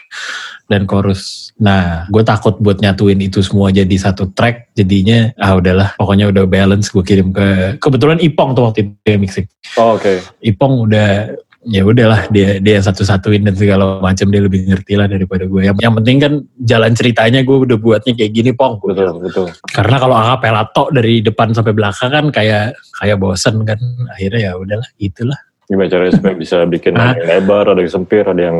dan 0.71 0.87
chorus. 0.87 1.51
Nah, 1.59 2.07
gue 2.07 2.23
takut 2.23 2.55
buat 2.63 2.79
nyatuin 2.79 3.19
itu 3.19 3.43
semua 3.43 3.75
jadi 3.75 3.91
satu 3.99 4.31
track, 4.31 4.71
jadinya 4.71 5.35
ah 5.35 5.59
udahlah, 5.59 5.91
pokoknya 5.99 6.31
udah 6.31 6.47
balance 6.47 6.87
gue 6.87 7.03
kirim 7.03 7.35
ke 7.35 7.75
kebetulan 7.83 8.23
Ipong 8.23 8.55
tuh 8.55 8.63
waktu 8.71 8.87
itu 8.87 9.19
mixing. 9.19 9.47
Oh, 9.75 9.99
Oke. 9.99 10.23
Ipong 10.39 10.87
udah 10.87 11.35
ya 11.61 11.85
udahlah 11.85 12.25
dia 12.33 12.57
dia 12.57 12.81
yang 12.81 12.85
satu-satuin 12.85 13.45
dan 13.45 13.53
segala 13.53 14.01
macam 14.01 14.33
dia 14.33 14.41
lebih 14.41 14.65
ngerti 14.65 14.97
lah 14.97 15.05
daripada 15.05 15.45
gue. 15.45 15.61
Yang, 15.61 15.77
yang 15.81 15.93
penting 16.01 16.17
kan 16.17 16.33
jalan 16.65 16.91
ceritanya 16.97 17.45
gue 17.45 17.57
udah 17.69 17.77
buatnya 17.77 18.17
kayak 18.17 18.31
gini 18.33 18.51
Pong. 18.57 18.81
Betul, 18.81 19.21
betul. 19.21 19.47
Karena 19.69 19.95
kalau 20.01 20.15
akapela 20.17 20.65
tok 20.73 20.89
dari 20.89 21.21
depan 21.21 21.53
sampai 21.53 21.73
belakang 21.77 22.09
kan 22.09 22.25
kayak 22.33 22.73
kayak 22.97 23.17
bosen 23.21 23.61
kan. 23.61 23.77
Akhirnya 24.09 24.39
ya 24.39 24.51
udahlah 24.57 24.89
itulah. 24.97 25.37
Gimana 25.69 25.87
caranya 25.87 26.13
supaya 26.17 26.35
bisa 26.35 26.57
bikin 26.73 26.97
ada 26.97 27.13
yang 27.15 27.29
lebar, 27.29 27.65
ada 27.69 27.79
yang 27.79 27.93
sempit, 27.93 28.25
ada 28.25 28.41
yang 28.41 28.59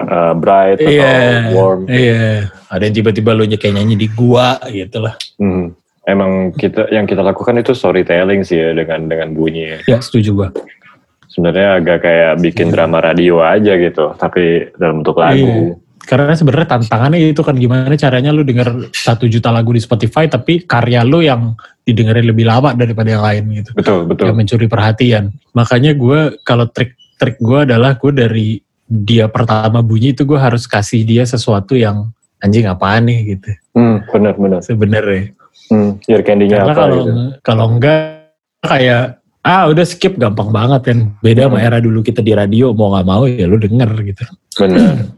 uh, 0.00 0.32
bright 0.32 0.80
atau 0.80 0.92
Iya. 0.96 1.12
warm. 1.52 1.80
Iya. 1.86 2.48
Ada 2.72 2.82
yang 2.88 2.94
tiba-tiba 2.96 3.30
lu 3.36 3.44
kayak 3.46 3.74
nyanyi 3.76 3.94
di 4.00 4.08
gua 4.08 4.56
gitu 4.72 5.04
lah. 5.04 5.14
Hmm. 5.36 5.76
Emang 6.08 6.56
kita 6.56 6.88
yang 6.88 7.04
kita 7.04 7.20
lakukan 7.20 7.60
itu 7.60 7.76
storytelling 7.76 8.40
sih 8.42 8.56
ya 8.56 8.72
dengan 8.72 9.06
dengan 9.06 9.36
bunyi. 9.36 9.84
Ya 9.84 10.00
setuju 10.00 10.32
gua. 10.32 10.48
Sebenarnya 11.40 11.68
agak 11.80 11.98
kayak 12.04 12.32
bikin 12.44 12.68
drama 12.68 13.00
radio 13.00 13.40
aja 13.40 13.80
gitu, 13.80 14.12
tapi 14.20 14.68
dalam 14.76 15.00
bentuk 15.00 15.16
lagu. 15.16 15.40
Iya. 15.40 15.80
Karena 16.04 16.36
sebenarnya 16.36 16.68
tantangannya 16.76 17.32
itu 17.32 17.40
kan 17.40 17.56
gimana 17.56 17.96
caranya 17.96 18.28
lu 18.28 18.44
denger 18.44 18.92
satu 18.92 19.24
juta 19.24 19.48
lagu 19.48 19.72
di 19.72 19.80
Spotify 19.80 20.28
tapi 20.28 20.68
karya 20.68 21.00
lu 21.00 21.24
yang 21.24 21.56
didengerin 21.80 22.28
lebih 22.28 22.44
lama 22.44 22.76
daripada 22.76 23.08
yang 23.08 23.24
lain 23.24 23.64
gitu. 23.64 23.70
Betul, 23.72 24.04
betul. 24.04 24.28
Yang 24.28 24.36
mencuri 24.36 24.66
perhatian. 24.68 25.24
Makanya 25.56 25.96
gue 25.96 26.36
kalau 26.44 26.68
trik-trik 26.68 27.40
gue 27.40 27.58
adalah 27.64 27.96
gue 27.96 28.12
dari 28.12 28.48
dia 28.84 29.32
pertama 29.32 29.80
bunyi 29.80 30.12
itu 30.12 30.28
gue 30.28 30.36
harus 30.36 30.68
kasih 30.68 31.08
dia 31.08 31.24
sesuatu 31.24 31.72
yang 31.72 32.12
anjing 32.42 32.68
apaan 32.68 33.08
nih 33.08 33.38
gitu. 33.38 33.48
Hmm, 33.78 34.04
benar, 34.12 34.34
benar. 34.36 34.60
Sebenarnya. 34.60 35.32
Hmm, 35.70 36.02
ear 36.10 36.26
candy-nya 36.26 36.66
apa 36.66 36.74
kalau 36.74 36.96
gitu. 36.98 37.12
kalau 37.46 37.66
enggak 37.70 38.34
kayak 38.66 39.19
ah 39.40 39.66
udah 39.66 39.84
skip 39.84 40.16
gampang 40.16 40.50
banget 40.50 40.80
kan. 40.92 40.98
Beda 41.20 41.48
sama 41.48 41.58
Hmm. 41.58 41.66
era 41.66 41.78
dulu 41.80 42.00
kita 42.00 42.20
di 42.20 42.32
radio 42.32 42.72
mau 42.72 42.92
nggak 42.92 43.06
mau 43.06 43.24
ya 43.24 43.46
lu 43.48 43.56
denger 43.56 43.90
gitu. 44.04 44.24
Benar. 44.56 45.16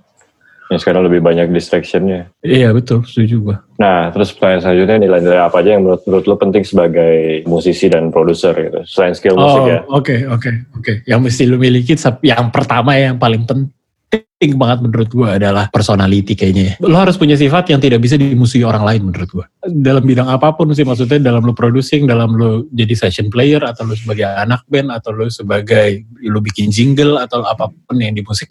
Ya 0.73 0.81
sekarang 0.81 1.05
lebih 1.05 1.21
banyak 1.21 1.53
distraction-nya. 1.53 2.33
Iya 2.41 2.73
betul, 2.73 3.05
setuju 3.05 3.37
gua. 3.45 3.57
Nah, 3.77 4.09
terus 4.09 4.33
pertanyaan 4.33 4.65
selanjutnya 4.65 5.05
nilai-nilai 5.05 5.41
apa 5.45 5.61
aja 5.61 5.77
yang 5.77 5.85
menurut, 5.85 6.01
menurut 6.09 6.25
lo 6.25 6.41
penting 6.41 6.65
sebagai 6.65 7.45
musisi 7.45 7.93
dan 7.93 8.09
produser 8.09 8.57
gitu? 8.57 8.81
Selain 8.89 9.13
skill 9.13 9.37
musik 9.37 9.61
Oh, 9.61 9.69
ya. 9.69 9.85
oke 9.85 10.17
oke 10.33 10.51
oke. 10.81 10.93
Yang 11.05 11.21
mesti 11.29 11.43
lu 11.45 11.61
miliki 11.61 11.93
yang 12.25 12.49
pertama 12.49 12.97
ya, 12.97 13.13
yang 13.13 13.21
paling 13.21 13.45
penting 13.45 13.69
banget 14.59 14.83
menurut 14.83 15.09
gua 15.15 15.39
adalah 15.39 15.71
personality 15.71 16.35
kayaknya. 16.35 16.75
ya. 16.75 16.75
Lo 16.83 16.99
harus 16.99 17.15
punya 17.15 17.39
sifat 17.39 17.71
yang 17.71 17.79
tidak 17.79 18.03
bisa 18.03 18.19
dimusuhi 18.19 18.67
orang 18.67 18.83
lain 18.83 19.07
menurut 19.07 19.31
gua. 19.31 19.47
Dalam 19.63 20.03
bidang 20.03 20.27
apa 20.27 20.51
pun 20.59 20.75
sih 20.75 20.83
maksudnya 20.83 21.23
dalam 21.23 21.47
lo 21.47 21.55
producing, 21.55 22.11
dalam 22.11 22.35
lo 22.35 22.67
jadi 22.75 22.99
session 22.99 23.31
player 23.31 23.63
atau 23.63 23.87
lo 23.87 23.95
sebagai 23.95 24.27
anak 24.27 24.67
band 24.67 24.91
atau 24.91 25.15
lo 25.15 25.31
sebagai 25.31 26.03
lo 26.27 26.43
bikin 26.43 26.75
jingle 26.75 27.23
atau 27.23 27.47
apa 27.47 27.71
pun 27.71 27.97
yang 28.03 28.19
di 28.19 28.27
musik. 28.27 28.51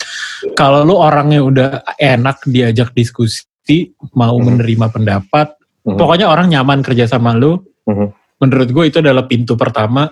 Kalau 0.56 0.88
lo 0.88 1.04
orangnya 1.04 1.44
udah 1.44 1.70
enak 2.00 2.48
diajak 2.48 2.96
diskusi, 2.96 3.92
mau 4.16 4.40
Hmm. 4.40 4.56
menerima 4.56 4.88
pendapat, 4.88 5.60
Mhm. 5.84 6.00
pokoknya 6.00 6.32
orang 6.32 6.48
nyaman 6.48 6.80
kerja 6.80 7.12
sama 7.12 7.36
lo. 7.36 7.68
Mhm. 7.84 8.08
Menurut 8.42 8.70
gue 8.74 8.84
itu 8.90 8.98
adalah 9.04 9.30
pintu 9.30 9.54
pertama 9.54 10.10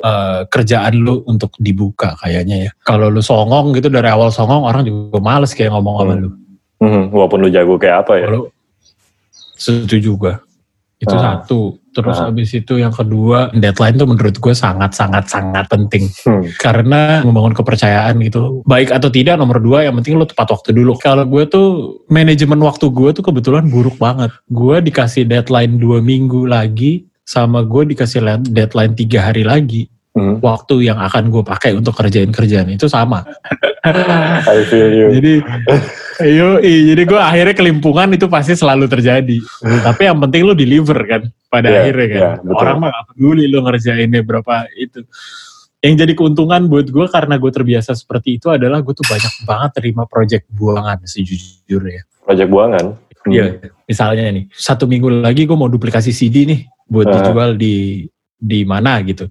eh, 0.00 0.40
kerjaan 0.48 0.94
lu 0.96 1.22
untuk 1.24 1.52
dibuka 1.56 2.16
kayaknya 2.18 2.68
ya. 2.68 2.70
Kalau 2.80 3.08
lu 3.08 3.20
songong 3.20 3.76
gitu 3.76 3.88
dari 3.88 4.08
awal 4.08 4.28
songong 4.28 4.64
orang 4.64 4.82
juga 4.82 5.20
males 5.20 5.52
kayak 5.52 5.70
ngomong 5.70 5.94
sama 6.00 6.12
Hmm. 6.12 6.22
lu. 6.24 6.30
Mhm, 6.80 7.02
Walaupun 7.12 7.38
lo 7.44 7.48
jago 7.48 7.76
kayak 7.76 8.08
apa 8.08 8.12
ya. 8.16 8.26
Kalau 8.26 8.48
setuju 9.56 10.10
gue. 10.16 10.34
Itu 11.00 11.16
Ah. 11.16 11.40
satu. 11.40 11.80
Terus 11.90 12.16
Ah. 12.20 12.28
habis 12.28 12.52
itu 12.52 12.76
yang 12.76 12.92
kedua, 12.92 13.50
deadline 13.50 13.96
tuh 13.96 14.04
menurut 14.04 14.36
gue 14.36 14.54
sangat-sangat-sangat 14.54 15.64
penting. 15.66 16.06
Hmm. 16.22 16.44
Karena 16.54 17.24
membangun 17.24 17.56
kepercayaan 17.56 18.20
gitu. 18.20 18.60
Baik 18.62 18.92
atau 18.92 19.08
tidak 19.08 19.34
nomor 19.34 19.58
dua 19.58 19.88
yang 19.88 19.96
penting 19.96 20.14
lu 20.14 20.28
tepat 20.28 20.52
waktu 20.52 20.70
dulu. 20.70 21.00
Kalau 21.00 21.24
gue 21.24 21.44
tuh 21.44 21.68
manajemen 22.06 22.60
waktu 22.60 22.86
gue 22.88 23.10
tuh 23.12 23.24
kebetulan 23.24 23.66
buruk 23.66 23.96
banget. 23.96 24.30
Gue 24.46 24.78
dikasih 24.80 25.24
deadline 25.24 25.80
dua 25.80 25.98
minggu 25.98 26.44
lagi 26.46 27.09
sama 27.30 27.62
gue 27.62 27.94
dikasih 27.94 28.42
deadline 28.50 28.98
tiga 28.98 29.30
hari 29.30 29.46
lagi. 29.46 29.86
Mhm. 30.10 30.42
Waktu 30.42 30.90
yang 30.90 30.98
akan 30.98 31.30
gue 31.30 31.46
pakai 31.46 31.78
untuk 31.78 31.94
kerjain 31.94 32.34
kerjaan 32.34 32.66
itu 32.74 32.90
sama. 32.90 33.22
I 34.50 34.66
feel 34.66 34.90
you. 34.90 35.06
jadi, 35.14 35.32
ayo, 36.18 36.58
jadi 36.58 37.02
gue 37.06 37.20
akhirnya 37.22 37.54
kelimpungan 37.54 38.10
itu 38.10 38.26
pasti 38.26 38.58
selalu 38.58 38.90
terjadi. 38.90 39.38
Tapi 39.62 40.02
yang 40.10 40.18
penting 40.18 40.42
lu 40.42 40.58
deliver 40.58 40.98
kan 41.06 41.30
pada 41.46 41.70
Iya, 41.70 41.78
akhirnya 41.86 42.06
kan. 42.10 42.18
iya, 42.20 42.32
betul. 42.42 42.58
Orang 42.58 42.76
mah 42.82 42.88
gak 42.90 43.04
peduli 43.14 43.44
lu 43.46 43.58
ngerjainnya 43.62 44.20
berapa 44.26 44.66
itu. 44.74 45.06
Yang 45.80 45.94
jadi 46.04 46.12
keuntungan 46.18 46.62
buat 46.66 46.86
gue 46.90 47.06
karena 47.08 47.34
gue 47.38 47.50
terbiasa 47.54 47.94
seperti 47.94 48.42
itu 48.42 48.50
adalah 48.50 48.82
gue 48.82 48.92
tuh 48.92 49.06
banyak 49.06 49.32
banget 49.46 49.70
terima 49.78 50.04
project 50.10 50.44
buangan 50.50 50.98
sejujurnya. 51.06 52.02
Project 52.26 52.50
buangan. 52.50 52.84
Hmm. 53.20 53.32
Iya, 53.32 53.44
misalnya 53.84 54.32
nih 54.32 54.48
satu 54.48 54.88
minggu 54.88 55.22
lagi 55.22 55.44
gue 55.44 55.52
mau 55.52 55.68
duplikasi 55.68 56.08
CD 56.08 56.48
nih 56.48 56.60
buat 56.90 57.06
Ah. 57.06 57.12
dijual 57.16 57.50
di 57.54 58.04
di 58.36 58.66
mana 58.66 58.98
gitu. 59.00 59.30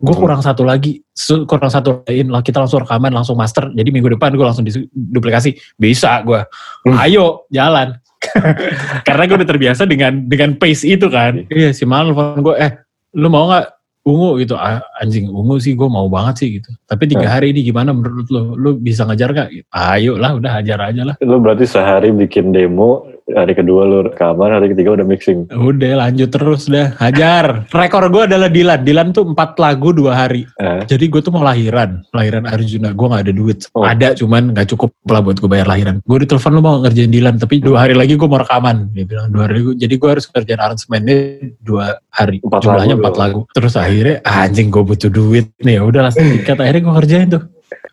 Gue 0.00 0.16
Hmm. 0.16 0.22
kurang 0.24 0.40
satu 0.40 0.64
lagi, 0.64 1.04
kurang 1.44 1.68
satu 1.68 2.00
lain 2.08 2.32
lah 2.32 2.40
kita 2.40 2.56
langsung 2.56 2.80
rekaman 2.80 3.12
langsung 3.12 3.36
master. 3.36 3.68
Jadi 3.70 3.88
minggu 3.90 4.16
depan 4.16 4.32
gue 4.32 4.46
langsung 4.46 4.64
duplikasi, 4.94 5.52
bisa 5.76 6.24
gue. 6.24 6.40
Hmm. 6.88 6.96
Ayo 6.96 7.44
jalan. 7.50 8.00
Karena 9.06 9.22
gue 9.26 9.36
udah 9.40 9.48
terbiasa 9.48 9.84
dengan 9.84 10.24
dengan 10.24 10.56
pace 10.56 10.84
itu 10.86 11.08
kan. 11.08 11.44
Iya 11.48 11.72
si 11.72 11.84
Mal 11.84 12.12
gue, 12.14 12.54
eh 12.56 12.72
lu 13.12 13.28
mau 13.28 13.48
nggak 13.48 13.66
ungu 14.00 14.40
gitu? 14.40 14.56
"Ah, 14.56 14.80
anjing 14.96 15.28
ungu 15.28 15.60
sih 15.60 15.76
gue 15.76 15.84
mau 15.84 16.08
banget 16.08 16.34
sih 16.38 16.48
gitu. 16.56 16.72
Tapi 16.84 17.04
tiga 17.04 17.28
Hmm. 17.28 17.34
hari 17.36 17.52
ini 17.52 17.60
gimana 17.62 17.92
menurut 17.92 18.28
lu? 18.28 18.56
Lu 18.56 18.70
bisa 18.76 19.04
ngejar 19.04 19.32
gak? 19.32 19.48
Ayo 19.68 20.16
lah 20.16 20.32
udah 20.32 20.60
hajar 20.60 20.80
aja 20.80 21.02
lah. 21.04 21.14
Lo 21.20 21.36
berarti 21.36 21.68
sehari 21.68 22.08
bikin 22.10 22.52
demo, 22.52 23.04
hari 23.36 23.52
kedua 23.54 23.86
lo 23.86 23.98
rekaman, 24.06 24.50
hari 24.50 24.72
ketiga 24.72 24.98
udah 24.98 25.06
mixing. 25.06 25.46
Udah 25.52 26.06
lanjut 26.06 26.30
terus 26.30 26.66
dah, 26.66 26.94
hajar. 26.98 27.66
Rekor 27.70 28.10
gue 28.10 28.22
adalah 28.26 28.48
Dilan. 28.50 28.80
Dilan 28.82 29.14
tuh 29.14 29.30
empat 29.30 29.58
lagu 29.58 29.94
dua 29.94 30.26
hari. 30.26 30.46
Eh, 30.58 30.82
Jadi 30.86 31.06
gue 31.06 31.20
tuh 31.22 31.32
mau 31.34 31.44
lahiran, 31.44 32.02
lahiran 32.10 32.44
Arjuna. 32.46 32.90
Gue 32.94 33.06
nggak 33.10 33.22
ada 33.28 33.34
duit. 33.34 33.58
Oh. 33.76 33.86
Ada 33.86 34.18
cuman 34.18 34.54
nggak 34.56 34.68
cukup 34.74 34.90
lah 35.06 35.20
buat 35.22 35.36
gue 35.38 35.50
bayar 35.50 35.66
lahiran. 35.70 36.02
Gue 36.02 36.18
ditelepon 36.24 36.52
lu 36.56 36.62
mau 36.62 36.76
ngerjain 36.82 37.12
Dilan, 37.12 37.36
tapi 37.38 37.62
dua 37.62 37.86
hari 37.86 37.94
lagi 37.94 38.14
gue 38.18 38.28
mau 38.28 38.40
rekaman. 38.40 38.90
Dia 38.94 39.04
bilang 39.06 39.28
dua 39.30 39.50
hari. 39.50 39.60
Jadi 39.76 39.94
gue 39.94 40.10
harus 40.10 40.24
kerjain 40.26 40.60
aransemennya 40.60 41.18
dua 41.60 42.00
hari. 42.10 42.42
Empat 42.42 42.60
Jumlahnya 42.64 42.96
lagu 42.96 43.02
empat 43.04 43.16
lagu. 43.16 43.40
Terus 43.52 43.74
akhirnya 43.78 44.16
ah, 44.26 44.46
anjing 44.46 44.68
gue 44.68 44.82
butuh 44.82 45.10
duit 45.12 45.52
nih. 45.62 45.78
Ya 45.78 45.82
udah 45.86 46.00
langsung 46.08 46.26
tiket. 46.26 46.58
Akhirnya 46.58 46.82
gue 46.82 46.94
kerjain 47.04 47.28
tuh 47.30 47.42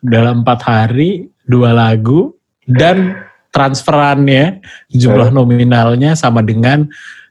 dalam 0.02 0.42
empat 0.46 0.60
hari 0.62 1.30
dua 1.48 1.74
lagu 1.74 2.36
dan 2.68 3.27
transferannya 3.50 4.60
jumlah 4.92 5.32
nominalnya 5.32 6.14
sama 6.14 6.44
dengan 6.44 6.88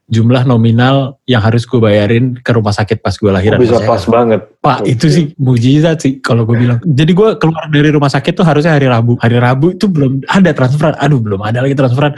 jumlah 0.07 0.47
nominal 0.47 1.19
yang 1.27 1.43
harus 1.43 1.67
gue 1.67 1.83
bayarin 1.83 2.39
ke 2.39 2.51
rumah 2.55 2.71
sakit 2.71 3.03
pas 3.03 3.11
gue 3.11 3.27
lahiran. 3.27 3.59
bisa 3.59 3.75
Maksudnya, 3.75 3.91
pas 3.91 4.03
banget. 4.07 4.41
Pak 4.63 4.79
itu 4.87 5.05
sih 5.11 5.25
mujizat 5.35 5.99
sih 5.99 6.23
kalau 6.23 6.47
gue 6.47 6.55
bilang. 6.55 6.79
Jadi 6.79 7.11
gue 7.11 7.29
keluar 7.35 7.67
dari 7.67 7.91
rumah 7.91 8.07
sakit 8.07 8.31
tuh 8.31 8.47
harusnya 8.47 8.79
hari 8.79 8.87
Rabu. 8.87 9.19
Hari 9.19 9.37
Rabu 9.37 9.75
itu 9.75 9.91
belum 9.91 10.23
ada 10.31 10.55
transferan. 10.55 10.95
Aduh 10.95 11.19
belum 11.19 11.43
ada 11.43 11.59
lagi 11.59 11.75
transferan. 11.75 12.15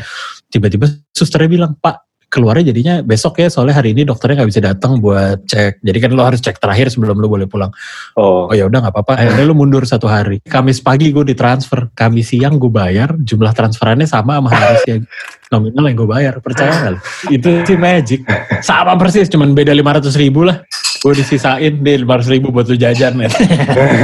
Tiba-tiba 0.54 0.86
susternya 1.18 1.50
bilang 1.50 1.74
Pak 1.82 2.09
keluarnya 2.30 2.72
jadinya 2.72 3.02
besok 3.02 3.42
ya 3.42 3.50
soalnya 3.50 3.82
hari 3.82 3.98
ini 3.98 4.06
dokternya 4.06 4.42
nggak 4.46 4.50
bisa 4.54 4.62
datang 4.62 5.02
buat 5.02 5.44
cek. 5.50 5.82
Jadi 5.82 5.98
kan 5.98 6.10
lo 6.14 6.24
harus 6.24 6.40
cek 6.40 6.62
terakhir 6.62 6.94
sebelum 6.94 7.18
lo 7.18 7.28
boleh 7.28 7.50
pulang. 7.50 7.74
Oh, 8.16 8.48
Oh 8.48 8.56
ya 8.56 8.70
udah 8.70 8.80
nggak 8.86 8.94
apa-apa. 8.94 9.14
Akhirnya 9.20 9.44
lo 9.50 9.58
mundur 9.58 9.84
satu 9.84 10.06
hari. 10.06 10.40
Kamis 10.46 10.80
pagi 10.80 11.10
gue 11.10 11.26
ditransfer. 11.26 11.90
Kamis 11.98 12.32
siang 12.32 12.62
gue 12.62 12.72
bayar. 12.72 13.18
Jumlah 13.18 13.52
transferannya 13.52 14.06
sama 14.06 14.38
sama 14.38 14.50
hari 14.54 14.78
siang 14.86 15.04
nominal 15.50 15.86
yang 15.90 15.98
gue 15.98 16.10
bayar. 16.10 16.34
Percaya 16.40 16.72
nggak? 16.72 17.02
Itu 17.34 17.50
sih 17.66 17.78
magic. 17.78 18.22
Sama 18.62 18.94
persis. 18.96 19.28
Cuman 19.28 19.58
beda 19.58 19.74
500 19.74 20.14
ribu 20.22 20.46
lah. 20.46 20.62
Gue 21.00 21.16
disisain 21.16 21.74
deh 21.80 21.96
500 22.06 22.34
ribu 22.36 22.54
buat 22.54 22.68
lu 22.70 22.78
jajan. 22.78 23.18
ya. 23.18 23.30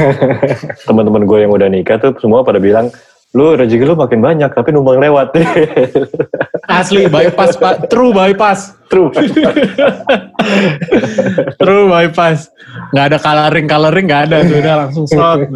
teman-teman 0.88 1.28
gue 1.28 1.38
yang 1.44 1.52
udah 1.52 1.68
nikah 1.68 2.00
tuh 2.00 2.16
semua 2.24 2.42
pada 2.42 2.58
bilang, 2.58 2.88
lu 3.36 3.52
rezeki 3.52 3.84
lu 3.84 4.00
makin 4.00 4.24
banyak 4.24 4.48
tapi 4.56 4.71
numpang 4.71 5.04
lewat. 5.04 5.36
Asli 6.80 7.12
bypass 7.12 7.60
pak. 7.60 7.91
True 7.91 8.15
bypass. 8.15 8.80
True. 8.88 9.12
True 11.62 11.86
bypass. 11.91 12.48
Nggak 12.95 13.06
ada 13.12 13.17
coloring 13.19 13.67
coloring 13.67 14.06
nggak 14.08 14.24
ada 14.32 14.38
tuh 14.48 14.58
udah 14.63 14.76
langsung 14.88 15.06
shot. 15.12 15.43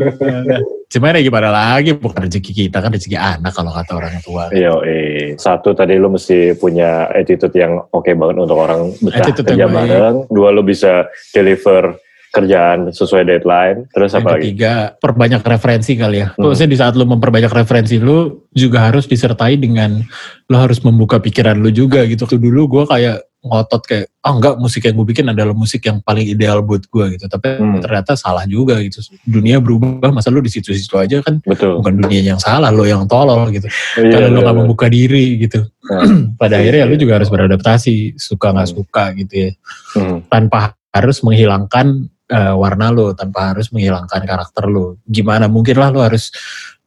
Cuman 0.92 1.16
ya 1.16 1.22
gimana 1.22 1.50
lagi 1.54 1.94
bukan 1.94 2.26
rezeki 2.26 2.52
kita 2.66 2.82
kan 2.82 2.90
rezeki 2.90 3.16
anak 3.16 3.54
kalau 3.54 3.72
kata 3.72 3.92
orang 3.96 4.20
tua. 4.26 4.50
Yo, 4.52 4.82
eh. 4.82 5.38
Satu 5.38 5.78
tadi 5.78 5.96
lu 5.96 6.10
mesti 6.10 6.58
punya 6.58 7.08
attitude 7.14 7.54
yang 7.56 7.78
oke 7.94 8.10
banget 8.10 8.36
untuk 8.42 8.58
orang 8.58 8.92
betah 8.98 9.24
Attitude 9.24 9.48
kerja 9.54 9.70
bareng. 9.70 10.26
Dua 10.28 10.50
lu 10.50 10.66
bisa 10.66 11.08
deliver 11.32 11.96
kerjaan 12.30 12.90
sesuai 12.90 13.26
deadline. 13.26 13.90
Terus 13.90 14.12
Yang 14.12 14.22
apa 14.22 14.30
lagi? 14.30 14.42
ketiga, 14.46 14.74
perbanyak 14.96 15.42
referensi 15.42 15.92
kali 15.94 16.18
ya. 16.20 16.28
Hmm. 16.32 16.46
Maksudnya 16.46 16.70
di 16.70 16.78
saat 16.78 16.94
lu 16.94 17.06
memperbanyak 17.06 17.50
referensi 17.50 17.98
lu 17.98 18.18
juga 18.50 18.86
harus 18.86 19.06
disertai 19.06 19.56
dengan 19.56 19.98
lu 20.46 20.56
harus 20.56 20.78
membuka 20.80 21.18
pikiran 21.18 21.58
lu 21.58 21.70
juga 21.70 22.06
gitu. 22.06 22.26
Tuh 22.26 22.38
dulu 22.38 22.70
gue 22.70 22.84
kayak 22.86 23.18
ngotot 23.40 23.82
kayak, 23.88 24.12
ah 24.20 24.36
enggak 24.36 24.60
musik 24.60 24.84
yang 24.84 25.00
gue 25.00 25.08
bikin 25.08 25.26
adalah 25.26 25.56
musik 25.56 25.80
yang 25.82 26.04
paling 26.04 26.28
ideal 26.28 26.60
buat 26.60 26.84
gue 26.84 27.16
gitu. 27.16 27.26
Tapi 27.26 27.50
Hmm. 27.56 27.80
ternyata 27.80 28.14
salah 28.14 28.44
juga 28.44 28.78
gitu. 28.84 29.00
Dunia 29.24 29.58
berubah, 29.58 30.12
masa 30.12 30.28
lu 30.28 30.44
di 30.44 30.52
situ-situ 30.52 30.92
aja 31.00 31.24
kan 31.24 31.40
Betul. 31.42 31.80
bukan 31.80 32.04
dunia 32.04 32.22
yang 32.26 32.38
salah, 32.38 32.68
lo 32.68 32.84
yang 32.84 33.08
tolol 33.08 33.48
gitu. 33.50 33.66
Iya, 33.96 34.12
Kalau 34.12 34.28
lu 34.28 34.38
iya, 34.38 34.46
gak 34.46 34.54
iya. 34.54 34.60
membuka 34.60 34.86
diri 34.86 35.26
gitu. 35.40 35.64
Nah, 35.88 36.04
Pada 36.42 36.60
akhirnya 36.60 36.84
ya 36.84 36.92
lu 36.92 37.00
juga 37.00 37.16
harus 37.16 37.32
beradaptasi, 37.32 38.20
suka 38.20 38.52
nggak 38.52 38.68
Hmm. 38.68 38.76
suka 38.76 39.04
gitu 39.18 39.34
ya. 39.34 39.52
hmm. 39.96 40.18
tanpa 40.28 40.60
harus 40.92 41.22
menghilangkan 41.24 42.12
eh, 42.30 42.54
warna 42.54 42.94
lo, 42.94 43.12
tanpa 43.18 43.52
harus 43.52 43.74
menghilangkan 43.74 44.22
karakter 44.24 44.70
lo. 44.70 45.02
Gimana 45.10 45.50
mungkin 45.50 45.76
lah 45.82 45.90
lo 45.90 46.06
harus 46.06 46.30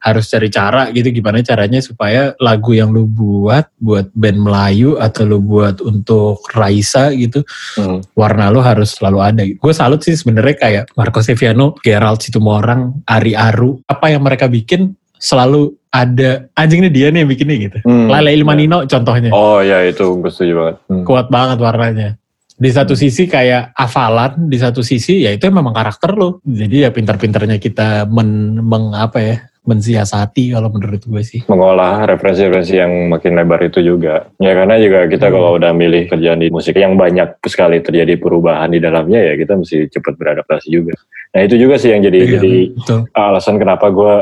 harus 0.03 0.27
cari 0.27 0.51
cara 0.51 0.91
gitu 0.91 1.15
gimana 1.15 1.39
caranya 1.39 1.79
supaya 1.79 2.35
lagu 2.43 2.75
yang 2.75 2.91
lo 2.91 3.07
buat 3.07 3.71
buat 3.79 4.11
band 4.11 4.35
Melayu 4.35 4.99
atau 4.99 5.23
lo 5.23 5.39
buat 5.39 5.79
untuk 5.79 6.43
Raisa 6.51 7.15
gitu 7.15 7.39
Hmm. 7.79 8.03
warna 8.11 8.51
lo 8.51 8.59
harus 8.59 8.99
selalu 8.99 9.19
ada. 9.23 9.43
Gue 9.47 9.71
salut 9.71 10.03
sih 10.03 10.19
sebenarnya 10.19 10.59
kayak 10.59 10.83
Marco 10.99 11.23
Seviano, 11.23 11.79
Gerald 11.79 12.19
Situmorang, 12.19 13.07
Ari 13.07 13.31
Aru, 13.31 13.79
apa 13.87 14.11
yang 14.11 14.27
mereka 14.27 14.51
bikin 14.51 14.91
selalu 15.15 15.71
ada 15.87 16.51
anjing 16.59 16.83
ini 16.83 16.91
dia 16.91 17.07
nih 17.07 17.23
yang 17.23 17.31
bikinnya 17.31 17.55
gitu. 17.63 17.77
Hmm. 17.87 18.11
Lale 18.11 18.35
Ilmanino 18.35 18.83
contohnya. 18.83 19.31
Oh 19.31 19.63
ya 19.63 19.87
itu 19.87 20.03
gue 20.19 20.31
setuju 20.33 20.53
banget. 20.59 20.75
Hmm. 20.91 21.03
Kuat 21.07 21.31
banget 21.31 21.57
warnanya. 21.63 22.09
Di 22.53 22.69
satu 22.69 22.93
sisi 22.93 23.25
kayak 23.25 23.73
hafalan, 23.73 24.47
di 24.47 24.57
satu 24.61 24.85
sisi 24.85 25.25
ya 25.25 25.33
itu 25.33 25.49
memang 25.49 25.73
karakter 25.73 26.13
lo. 26.13 26.39
Jadi 26.45 26.85
ya 26.85 26.89
pintar-pintarnya 26.93 27.57
kita 27.57 28.05
men, 28.07 28.61
meng 28.61 28.93
apa 28.93 29.17
ya, 29.19 29.35
mensiasati 29.63 30.51
kalau 30.51 30.69
menurut 30.69 31.01
gue 31.01 31.21
sih. 31.23 31.41
mengolah 31.47 32.03
referensi-referensi 32.03 32.75
yang 32.75 33.07
makin 33.07 33.33
lebar 33.39 33.63
itu 33.63 33.79
juga. 33.79 34.27
Ya 34.37 34.51
karena 34.53 34.75
juga 34.75 35.07
kita 35.07 35.31
Hmm. 35.31 35.35
kalau 35.39 35.49
udah 35.55 35.71
milih 35.71 36.11
kerjaan 36.11 36.43
di 36.43 36.51
musik 36.51 36.75
yang 36.75 36.99
banyak 36.99 37.39
sekali 37.47 37.79
terjadi 37.79 38.19
perubahan 38.19 38.69
di 38.69 38.83
dalamnya 38.83 39.23
ya 39.23 39.33
kita 39.39 39.55
mesti 39.55 39.87
cepat 39.87 40.19
beradaptasi 40.19 40.67
juga. 40.67 40.93
Nah 41.33 41.41
itu 41.41 41.55
juga 41.57 41.79
sih 41.79 41.89
yang 41.95 42.03
jadi 42.03 42.19
Iya, 42.21 42.31
jadi 42.37 42.53
betul. 42.75 42.99
alasan 43.15 43.55
kenapa 43.57 43.87
gue 43.89 44.13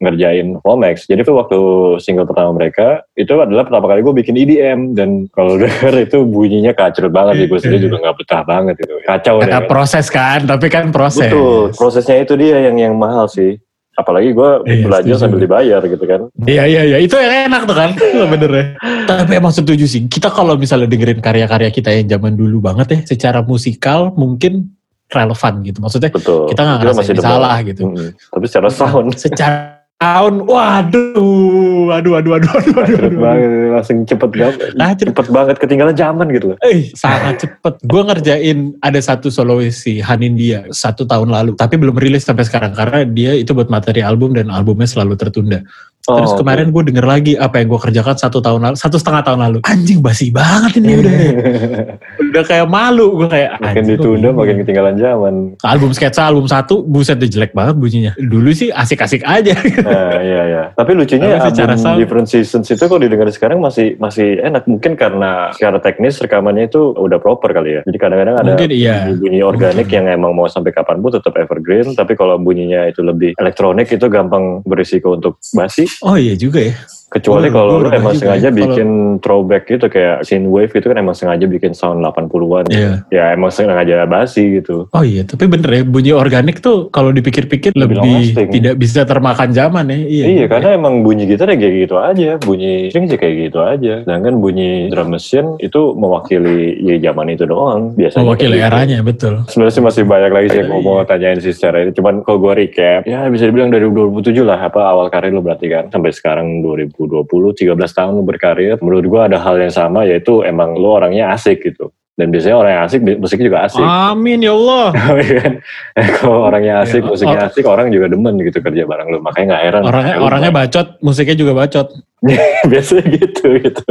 ngerjain 0.00 0.56
Womax. 0.64 1.04
Jadi 1.04 1.20
tuh 1.22 1.36
waktu 1.36 1.58
single 2.00 2.24
pertama 2.24 2.56
mereka 2.56 3.04
itu 3.14 3.30
adalah 3.36 3.68
pertama 3.68 3.86
kali 3.86 4.00
gue 4.00 4.14
bikin 4.16 4.34
EDM 4.34 4.96
dan 4.96 5.28
kalau 5.30 5.54
denger 5.62 6.08
itu 6.08 6.24
bunyinya 6.24 6.72
kacau 6.72 7.12
banget 7.12 7.44
sih 7.44 7.46
gue 7.52 7.58
sendiri 7.60 7.80
juga 7.86 7.96
nggak 8.08 8.16
betah 8.16 8.42
banget 8.48 8.76
itu. 8.80 8.94
Kacau 9.04 9.44
deh. 9.44 9.46
Kata 9.46 9.58
proses 9.68 10.06
kan, 10.08 10.48
tapi 10.48 10.66
kan 10.72 10.88
proses. 10.88 11.28
Betul, 11.28 11.76
prosesnya 11.76 12.16
itu 12.24 12.32
dia 12.34 12.64
yang 12.64 12.80
yang 12.80 12.94
mahal 12.96 13.28
sih. 13.28 13.60
Apalagi 13.92 14.32
gue 14.32 14.50
Iya, 14.64 14.86
belajar 14.88 15.12
setuju. 15.12 15.20
sambil 15.20 15.40
dibayar 15.44 15.80
gitu 15.84 16.04
kan. 16.08 16.20
Iya 16.48 16.64
iya 16.64 16.82
iya 16.88 16.98
itu 17.04 17.12
yang 17.20 17.52
enak 17.52 17.68
tuh 17.68 17.76
kan 17.76 17.90
bener 18.32 18.50
ya. 18.56 18.64
Tapi 19.04 19.32
emang 19.36 19.52
setuju 19.52 19.84
sih. 19.84 20.08
Kita 20.08 20.32
kalau 20.32 20.56
misalnya 20.56 20.88
dengerin 20.88 21.20
karya-karya 21.20 21.68
kita 21.68 21.92
yang 21.92 22.08
zaman 22.08 22.32
dulu 22.32 22.64
banget 22.64 22.86
ya, 22.88 23.00
secara 23.04 23.44
musikal 23.44 24.08
mungkin 24.16 24.72
relevan 25.10 25.60
gitu. 25.66 25.84
Maksudnya 25.84 26.08
Betul. 26.08 26.48
kita 26.48 26.60
nggak 26.64 26.78
ngerasa 26.80 27.02
salah 27.20 27.56
gitu. 27.60 27.82
Mm-mm. 27.92 28.08
Tapi 28.16 28.44
secara 28.48 28.68
sound 28.72 29.12
Secara 29.18 29.79
tahun, 30.00 30.48
waduh, 30.48 31.92
aduh, 31.92 32.12
aduh, 32.16 32.32
aduh, 32.32 32.52
aduh, 32.56 32.74
aduh, 32.80 32.96
aduh. 33.04 33.20
banget, 33.20 33.50
langsung 33.70 33.98
cepet 34.02 34.30
banget, 34.32 34.56
Nah, 34.72 34.90
cepet. 34.90 35.12
cepet 35.12 35.26
banget 35.28 35.56
ketinggalan 35.60 35.92
zaman 35.92 36.26
gitu 36.32 36.46
loh. 36.52 36.58
Eh, 36.64 36.88
sangat 36.96 37.44
cepet. 37.44 37.74
Gue 37.84 38.02
ngerjain 38.02 38.58
ada 38.80 38.96
satu 38.96 39.28
solois 39.28 39.76
si 39.76 40.00
Hanindia 40.00 40.64
satu 40.72 41.04
tahun 41.04 41.28
lalu, 41.28 41.52
tapi 41.52 41.76
belum 41.76 42.00
rilis 42.00 42.24
sampai 42.24 42.48
sekarang 42.48 42.72
karena 42.72 43.04
dia 43.04 43.36
itu 43.36 43.52
buat 43.52 43.68
materi 43.68 44.00
album 44.00 44.32
dan 44.32 44.48
albumnya 44.48 44.88
selalu 44.88 45.14
tertunda. 45.14 45.60
Terus 46.00 46.32
Oh, 46.32 46.40
oke. 46.40 46.40
kemarin 46.40 46.72
gue 46.72 46.82
denger 46.88 47.04
lagi 47.04 47.32
apa 47.36 47.60
yang 47.60 47.68
gue 47.68 47.80
kerjakan 47.84 48.16
satu 48.16 48.40
tahun 48.40 48.60
lalu, 48.64 48.76
satu 48.80 48.96
setengah 48.96 49.20
tahun 49.20 49.40
lalu. 49.44 49.58
Anjing 49.68 50.00
basi 50.00 50.32
banget 50.32 50.80
ini 50.80 50.96
udah. 50.96 51.12
udah 52.30 52.44
kayak 52.46 52.66
malu 52.70 53.18
gue 53.20 53.28
kayak. 53.28 53.50
makin 53.60 53.84
ditunda, 53.84 54.28
makin 54.30 54.54
ketinggalan 54.62 54.96
zaman. 54.96 55.34
Album 55.60 55.90
sketsa 55.90 56.26
album 56.30 56.46
satu, 56.46 56.86
buset 56.86 57.18
deh 57.18 57.26
jelek 57.26 57.52
banget 57.52 57.74
bunyinya. 57.76 58.12
Dulu 58.16 58.50
sih 58.54 58.70
asik-asik 58.70 59.26
aja. 59.26 59.54
Nah, 59.82 60.16
iya 60.22 60.42
iya. 60.46 60.62
Tapi 60.72 60.94
lucunya 60.94 61.36
Tapi 61.36 61.60
album 61.60 61.78
sound- 61.78 61.98
Different 62.00 62.28
Seasons 62.30 62.70
itu 62.70 62.80
kalau 62.80 63.00
didengar 63.02 63.28
sekarang 63.34 63.58
masih 63.58 63.98
masih 63.98 64.38
enak. 64.40 64.64
Mungkin 64.70 64.94
karena 64.94 65.50
secara 65.52 65.82
teknis 65.82 66.22
rekamannya 66.22 66.70
itu 66.70 66.94
udah 66.94 67.18
proper 67.18 67.50
kali 67.50 67.76
ya. 67.76 67.82
Jadi 67.84 67.98
kadang-kadang 67.98 68.36
ada 68.38 68.46
Mungkin 68.54 68.70
iya. 68.70 69.10
bunyi 69.10 69.40
organik 69.42 69.90
yang 69.90 70.06
emang 70.06 70.32
mau 70.32 70.46
sampai 70.46 70.70
kapan 70.70 71.02
pun 71.02 71.10
tetap 71.12 71.34
evergreen. 71.36 71.92
Tapi 71.98 72.14
kalau 72.14 72.38
bunyinya 72.38 72.86
itu 72.86 73.02
lebih 73.02 73.34
elektronik 73.36 73.90
itu 73.90 74.06
gampang 74.06 74.62
berisiko 74.62 75.18
untuk 75.18 75.42
basi. 75.52 75.84
Oh 76.06 76.14
iya 76.14 76.38
juga 76.38 76.62
ya. 76.62 76.74
Kecuali 77.10 77.50
Oh, 77.50 77.52
kalau 77.52 77.82
lu 77.82 77.90
emang 77.90 78.14
sengaja 78.14 78.48
ya. 78.48 78.54
Bikin 78.54 79.18
throwback 79.18 79.66
gitu 79.66 79.90
kayak 79.90 80.22
synthwave 80.22 80.70
itu 80.70 80.86
kan 80.86 80.94
emang 80.94 81.18
sengaja 81.18 81.42
bikin 81.50 81.74
sound 81.74 81.98
80-an. 82.00 82.70
Iya. 82.70 83.02
Ya 83.10 83.34
emang 83.34 83.50
sengaja 83.50 84.06
basi 84.06 84.62
gitu. 84.62 84.86
Oh 84.94 85.02
iya, 85.02 85.26
tapi 85.26 85.50
bener 85.50 85.66
ya 85.70 85.82
bunyi 85.82 86.14
organik 86.14 86.62
tuh 86.62 86.86
kalau 86.88 87.10
dipikir-pikir 87.10 87.74
Lebih 87.74 87.98
lebih, 87.98 88.22
tidak 88.54 88.74
bisa 88.78 89.02
termakan 89.02 89.50
zaman 89.50 89.90
ya. 89.90 89.98
Iya, 89.98 90.24
Iya, 90.30 90.44
karena 90.46 90.68
emang 90.78 91.02
bunyi 91.02 91.26
gitar 91.26 91.50
ya 91.50 91.58
kayak 91.58 91.74
gitu 91.82 91.96
aja, 91.98 92.30
bunyi 92.38 92.94
string 92.94 93.10
sih 93.10 93.18
kayak 93.18 93.50
gitu 93.50 93.58
aja. 93.58 94.06
Sedangkan 94.06 94.38
bunyi 94.38 94.86
drum 94.94 95.10
machine 95.10 95.58
itu 95.58 95.92
mewakili 95.98 96.78
ya 96.78 97.10
zaman 97.10 97.34
itu 97.34 97.42
doang. 97.42 97.90
Biasanya 97.98 98.22
mewakili 98.22 98.56
gitu. 98.62 98.66
eranya 98.70 98.98
betul. 99.02 99.34
Sebenarnya 99.50 99.74
sih 99.74 99.82
masih 99.82 100.02
banyak 100.06 100.30
lagi 100.30 100.48
sih 100.54 100.58
yang 100.62 100.70
Iya. 100.70 100.86
mau 100.86 101.02
tanyain 101.02 101.38
sih 101.42 101.50
secara 101.50 101.82
ini. 101.82 101.90
Cuman 101.90 102.22
kalau 102.22 102.38
gue 102.38 102.52
recap, 102.54 103.02
ya 103.02 103.26
bisa 103.26 103.50
dibilang 103.50 103.74
dari 103.74 103.82
2007 103.90 104.46
lah 104.46 104.62
apa 104.62 104.86
awal 104.86 105.10
karir 105.10 105.34
lo 105.34 105.42
berarti 105.42 105.66
kan. 105.66 105.90
Sampai 105.90 106.14
sekarang 106.14 106.62
2020, 107.08 107.76
13 107.76 107.96
tahun 107.96 108.12
lo 108.18 108.22
berkarir. 108.26 108.76
Menurut 108.84 109.04
gue 109.08 109.20
ada 109.32 109.38
hal 109.40 109.56
yang 109.56 109.72
sama 109.72 110.04
yaitu 110.04 110.44
emang 110.44 110.76
lo 110.76 111.00
orangnya 111.00 111.32
asik 111.32 111.64
gitu. 111.64 111.88
Dan 112.20 112.28
biasanya 112.28 112.56
orang 112.60 112.72
yang 112.76 112.84
asik, 112.84 113.00
musiknya 113.16 113.46
juga 113.48 113.60
asik. 113.64 113.80
Amin 113.80 114.44
ya 114.44 114.52
Allah. 114.52 114.92
kan? 115.40 115.52
Kalau 116.20 116.38
orangnya 116.52 116.84
asik, 116.84 117.00
Iya. 117.00 117.08
musiknya 117.08 117.40
asik, 117.48 117.64
orang 117.64 117.88
juga 117.88 118.12
demen 118.12 118.36
gitu 118.44 118.60
kerja 118.60 118.84
bareng 118.84 119.08
lo. 119.08 119.18
Makanya 119.24 119.56
gak 119.56 119.62
heran. 119.64 119.82
Orangnya 119.88 120.14
Lu 120.20 120.24
orangnya 120.28 120.52
bacot, 120.52 120.86
musiknya 121.00 121.36
juga 121.40 121.52
bacot. 121.56 121.88
biasanya 122.68 123.16
gitu 123.16 123.48
gitu 123.64 123.84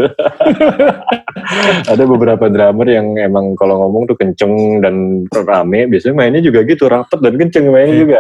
ada 1.90 2.04
beberapa 2.06 2.46
drummer 2.46 2.86
yang 2.86 3.18
emang 3.18 3.58
kalau 3.58 3.82
ngomong 3.82 4.06
tuh 4.06 4.18
kenceng 4.22 4.86
dan 4.86 5.26
rame 5.34 5.90
biasanya 5.90 6.14
mainnya 6.14 6.42
juga 6.46 6.62
gitu 6.62 6.86
rapet 6.86 7.18
dan 7.26 7.34
kenceng 7.34 7.74
mainnya 7.74 7.98
juga 7.98 8.20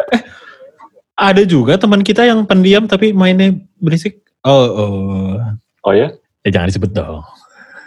Ada 1.19 1.43
juga 1.43 1.75
teman 1.75 1.99
kita 1.99 2.23
yang 2.23 2.47
pendiam 2.47 2.87
tapi 2.87 3.11
mainnya 3.11 3.51
berisik. 3.75 4.23
Oh, 4.49 4.65
oh. 4.67 5.37
oh 5.83 5.93
ya 5.93 6.09
Ya 6.41 6.49
jangan 6.51 6.67
disebut 6.67 6.91
dong. 6.91 7.21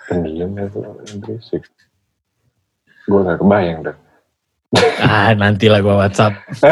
pendiam 0.04 0.50
ya 0.52 0.66
tuh 0.68 0.84
berisik 1.18 1.62
gue 3.02 3.20
gak 3.20 3.36
kebayang 3.36 3.80
deh 3.82 3.96
Ah, 5.02 5.32
nantilah 5.32 5.80
gua 5.80 5.94
WhatsApp. 6.00 6.32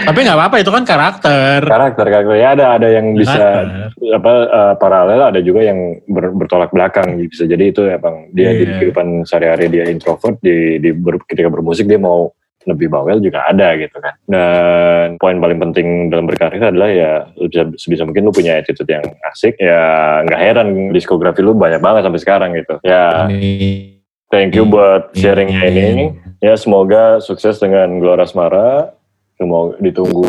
tapi 0.00 0.18
nggak 0.18 0.32
apa-apa 0.34 0.56
itu 0.58 0.70
kan 0.70 0.80
karakter. 0.82 1.60
karakter 1.62 2.04
karakter 2.04 2.34
ya 2.34 2.48
ada 2.52 2.66
ada 2.74 2.88
yang 2.90 3.12
bisa 3.12 3.36
Karakter. 3.64 4.12
apa 4.14 4.32
eh, 4.46 4.74
paralel 4.76 5.20
ada 5.24 5.40
juga 5.40 5.60
yang 5.62 5.78
ber- 6.04 6.32
bertolak 6.34 6.68
belakang 6.68 7.16
bisa 7.18 7.44
jadi 7.44 7.64
itu 7.66 7.84
emang 7.84 8.28
dia 8.30 8.48
di 8.50 8.64
Iya. 8.66 8.72
kehidupan 8.78 9.06
sehari-hari 9.22 9.68
dia 9.68 9.84
introvert 9.86 10.36
di, 10.38 10.76
di 10.78 10.90
ber- 10.90 11.20
ketika 11.22 11.48
bermusik 11.48 11.84
dia 11.84 11.96
mau 11.96 12.32
lebih 12.68 12.92
bawel 12.92 13.18
juga 13.18 13.48
ada 13.48 13.74
gitu 13.80 13.96
kan. 13.98 14.14
Dan 14.28 15.16
poin 15.16 15.40
paling 15.40 15.58
penting 15.58 16.12
dalam 16.12 16.28
berkarir 16.28 16.60
adalah 16.60 16.92
ya 16.92 17.12
lu 17.40 17.48
bisa 17.48 17.64
sebisa 17.80 18.04
mungkin 18.04 18.28
lu 18.28 18.32
punya 18.32 18.60
attitude 18.60 18.88
yang 18.92 19.04
asik. 19.32 19.56
Ya 19.56 20.20
nggak 20.28 20.40
heran 20.40 20.68
diskografi 20.92 21.40
lu 21.40 21.56
banyak 21.56 21.80
banget 21.80 22.04
sampai 22.04 22.20
sekarang 22.20 22.50
gitu. 22.54 22.76
Ya 22.84 23.26
Amin. 23.26 24.04
thank 24.28 24.52
you 24.52 24.68
buat 24.68 25.16
sharingnya 25.16 25.64
ini. 25.64 26.06
Ya 26.44 26.54
semoga 26.54 27.18
sukses 27.24 27.56
dengan 27.58 27.98
Gelora 27.98 28.28
Asmara. 28.28 28.92
Semoga 29.40 29.80
ditunggu 29.80 30.26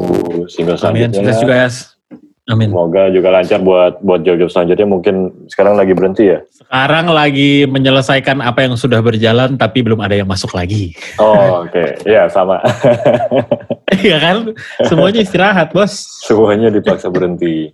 single 0.48 0.80
Amin. 0.80 1.12
selanjutnya. 1.12 1.20
Sukses 1.20 1.38
juga 1.44 1.56
ya. 1.60 1.70
Amin. 2.50 2.74
Semoga 2.74 3.14
juga 3.14 3.30
lancar 3.30 3.62
buat 3.62 4.02
buat 4.02 4.26
job-job 4.26 4.50
selanjutnya 4.50 4.90
mungkin 4.90 5.16
sekarang 5.54 5.78
lagi 5.78 5.94
berhenti 5.94 6.34
ya. 6.34 6.42
Sekarang 6.50 7.14
lagi 7.14 7.70
menyelesaikan 7.70 8.42
apa 8.42 8.66
yang 8.66 8.74
sudah 8.74 9.06
berjalan 9.06 9.54
tapi 9.54 9.86
belum 9.86 10.02
ada 10.02 10.18
yang 10.18 10.26
masuk 10.26 10.58
lagi. 10.58 10.98
Oh 11.22 11.62
oke, 11.64 12.02
ya 12.10 12.26
sama. 12.28 12.58
Iya 13.90 14.22
kan? 14.22 14.54
Semuanya 14.86 15.26
istirahat, 15.26 15.74
Bos. 15.74 16.22
Semuanya 16.22 16.70
dipaksa 16.70 17.10
berhenti, 17.10 17.74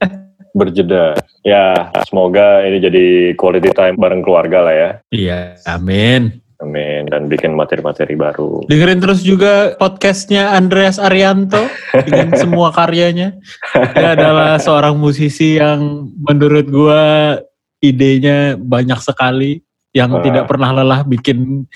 berjeda. 0.55 1.19
Ya 1.43 1.91
semoga 2.07 2.63
ini 2.63 2.79
jadi 2.79 3.05
quality 3.35 3.75
time 3.75 3.99
bareng 3.99 4.23
keluarga 4.23 4.63
lah 4.63 4.73
ya. 4.73 4.89
Iya, 5.11 5.39
amin. 5.67 6.44
Amin 6.63 7.11
dan 7.11 7.27
bikin 7.27 7.51
materi-materi 7.51 8.15
baru. 8.15 8.63
Dengerin 8.71 9.03
terus 9.03 9.19
juga 9.27 9.75
podcastnya 9.75 10.55
Andreas 10.55 10.95
Arianto 10.95 11.59
dengan 12.07 12.31
semua 12.41 12.71
karyanya. 12.71 13.35
Dia 13.91 14.15
adalah 14.15 14.55
seorang 14.55 14.95
musisi 14.95 15.59
yang 15.59 16.07
menurut 16.15 16.65
gua 16.71 17.03
idenya 17.83 18.55
banyak 18.55 18.99
sekali 19.03 19.59
yang 19.91 20.15
Ah. 20.15 20.23
tidak 20.23 20.47
pernah 20.47 20.71
lelah 20.71 21.03
bikin 21.03 21.67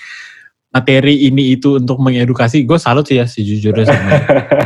materi 0.72 1.28
ini 1.28 1.60
itu 1.60 1.76
untuk 1.76 2.00
mengedukasi. 2.00 2.64
Gue 2.64 2.80
salut 2.80 3.04
sih 3.04 3.20
ya 3.20 3.28
sejujurnya 3.28 3.84
sama. 3.84 4.10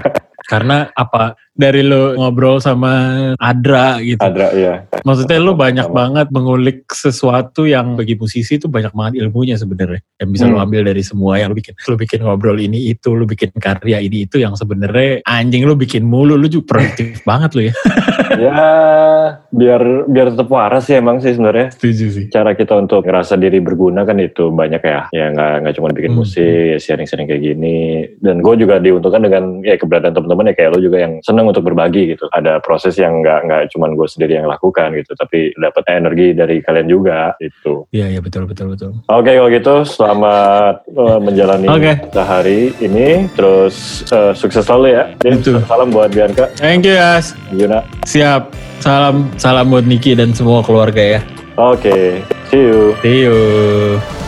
Karena 0.51 0.93
apa 0.95 1.35
dari 1.55 1.87
lo 1.87 2.19
ngobrol 2.19 2.59
sama 2.59 2.93
Adra 3.39 4.03
gitu. 4.03 4.19
Adra 4.19 4.51
ya. 4.51 4.75
Maksudnya 5.07 5.39
lu 5.39 5.55
banyak 5.55 5.87
Sama. 5.87 5.95
banget 5.95 6.27
mengulik 6.35 6.79
sesuatu 6.91 7.63
yang 7.63 7.95
bagi 7.95 8.19
musisi 8.19 8.59
itu 8.59 8.67
banyak 8.67 8.91
banget 8.91 9.23
ilmunya 9.23 9.55
sebenarnya. 9.55 10.03
Yang 10.19 10.29
bisa 10.35 10.45
lu 10.51 10.59
Hmm. 10.59 10.67
ambil 10.67 10.83
dari 10.83 11.03
semua 11.07 11.39
yang 11.39 11.55
lu 11.55 11.57
bikin. 11.57 11.75
Lu 11.87 11.95
bikin 11.95 12.21
ngobrol 12.27 12.59
ini 12.59 12.91
itu, 12.91 13.15
lu 13.15 13.23
bikin 13.23 13.55
karya 13.55 14.03
ini 14.03 14.27
itu 14.27 14.43
yang 14.43 14.59
sebenarnya 14.59 15.23
anjing 15.23 15.63
lu 15.63 15.79
bikin 15.79 16.03
mulu, 16.03 16.35
lu 16.35 16.51
juga 16.51 16.75
produktif 16.75 17.23
banget 17.29 17.51
lu 17.55 17.63
ya. 17.71 17.75
ya 18.45 18.63
biar 19.51 19.83
biar 20.11 20.27
tetap 20.35 20.49
waras 20.51 20.89
sih 20.89 20.99
emang 20.99 21.23
sih 21.23 21.35
sebenarnya. 21.35 21.71
Setuju 21.71 22.05
sih. 22.11 22.25
Cara 22.29 22.53
kita 22.53 22.75
untuk 22.75 23.07
ngerasa 23.07 23.37
diri 23.37 23.63
berguna 23.63 24.03
kan 24.03 24.19
itu 24.19 24.51
banyak 24.51 24.83
ya. 24.83 25.01
Ya 25.15 25.31
nggak 25.31 25.53
nggak 25.63 25.75
cuma 25.79 25.89
bikin 25.95 26.13
Hmm. 26.15 26.19
musik, 26.19 26.43
ya 26.75 26.79
sharing-sharing 26.79 27.27
kayak 27.27 27.43
gini. 27.45 27.79
Dan 28.19 28.43
gue 28.43 28.55
juga 28.57 28.79
diuntungkan 28.79 29.23
dengan 29.23 29.63
ya 29.63 29.79
keberadaan 29.79 30.15
teman-teman 30.15 30.51
ya 30.51 30.55
kayak 30.55 30.71
lo 30.75 30.81
juga 30.81 30.99
yang 30.99 31.21
seneng 31.23 31.44
senang 31.45 31.53
untuk 31.53 31.69
berbagi 31.69 32.17
gitu. 32.17 32.25
Ada 32.33 32.65
proses 32.65 32.97
yang 32.97 33.21
nggak 33.21 33.41
nggak 33.45 33.63
cuman 33.77 33.93
gue 33.93 34.09
sendiri 34.09 34.41
yang 34.41 34.49
lakukan 34.49 34.97
gitu, 34.97 35.13
tapi 35.13 35.53
dapat 35.61 35.85
energi 35.93 36.33
dari 36.33 36.65
kalian 36.65 36.89
juga 36.89 37.37
itu. 37.45 37.85
Iya 37.93 38.17
iya 38.17 38.21
betul 38.25 38.49
betul 38.49 38.73
betul. 38.73 38.97
Oke 39.13 39.37
kalau 39.37 39.51
gitu 39.53 39.75
selamat 39.85 40.89
uh, 40.97 41.21
menjalani 41.21 41.69
Oke. 41.69 41.93
sehari 42.09 42.73
ini, 42.81 43.29
terus 43.37 44.07
uh, 44.09 44.33
sukses 44.33 44.65
selalu 44.65 44.97
ya. 44.97 45.05
Betul. 45.21 45.61
salam 45.69 45.93
buat 45.93 46.09
Bianca, 46.09 46.49
Thank 46.57 46.89
you 46.89 46.97
guys. 46.97 47.37
Yuna. 47.53 47.85
Siap. 48.09 48.49
Salam 48.81 49.29
salam 49.37 49.69
buat 49.69 49.85
Niki 49.85 50.17
dan 50.17 50.33
semua 50.33 50.65
keluarga 50.65 51.21
ya. 51.21 51.21
Oke, 51.55 52.25
see 52.51 52.65
you. 52.65 52.97
See 53.05 53.29
you. 53.29 54.24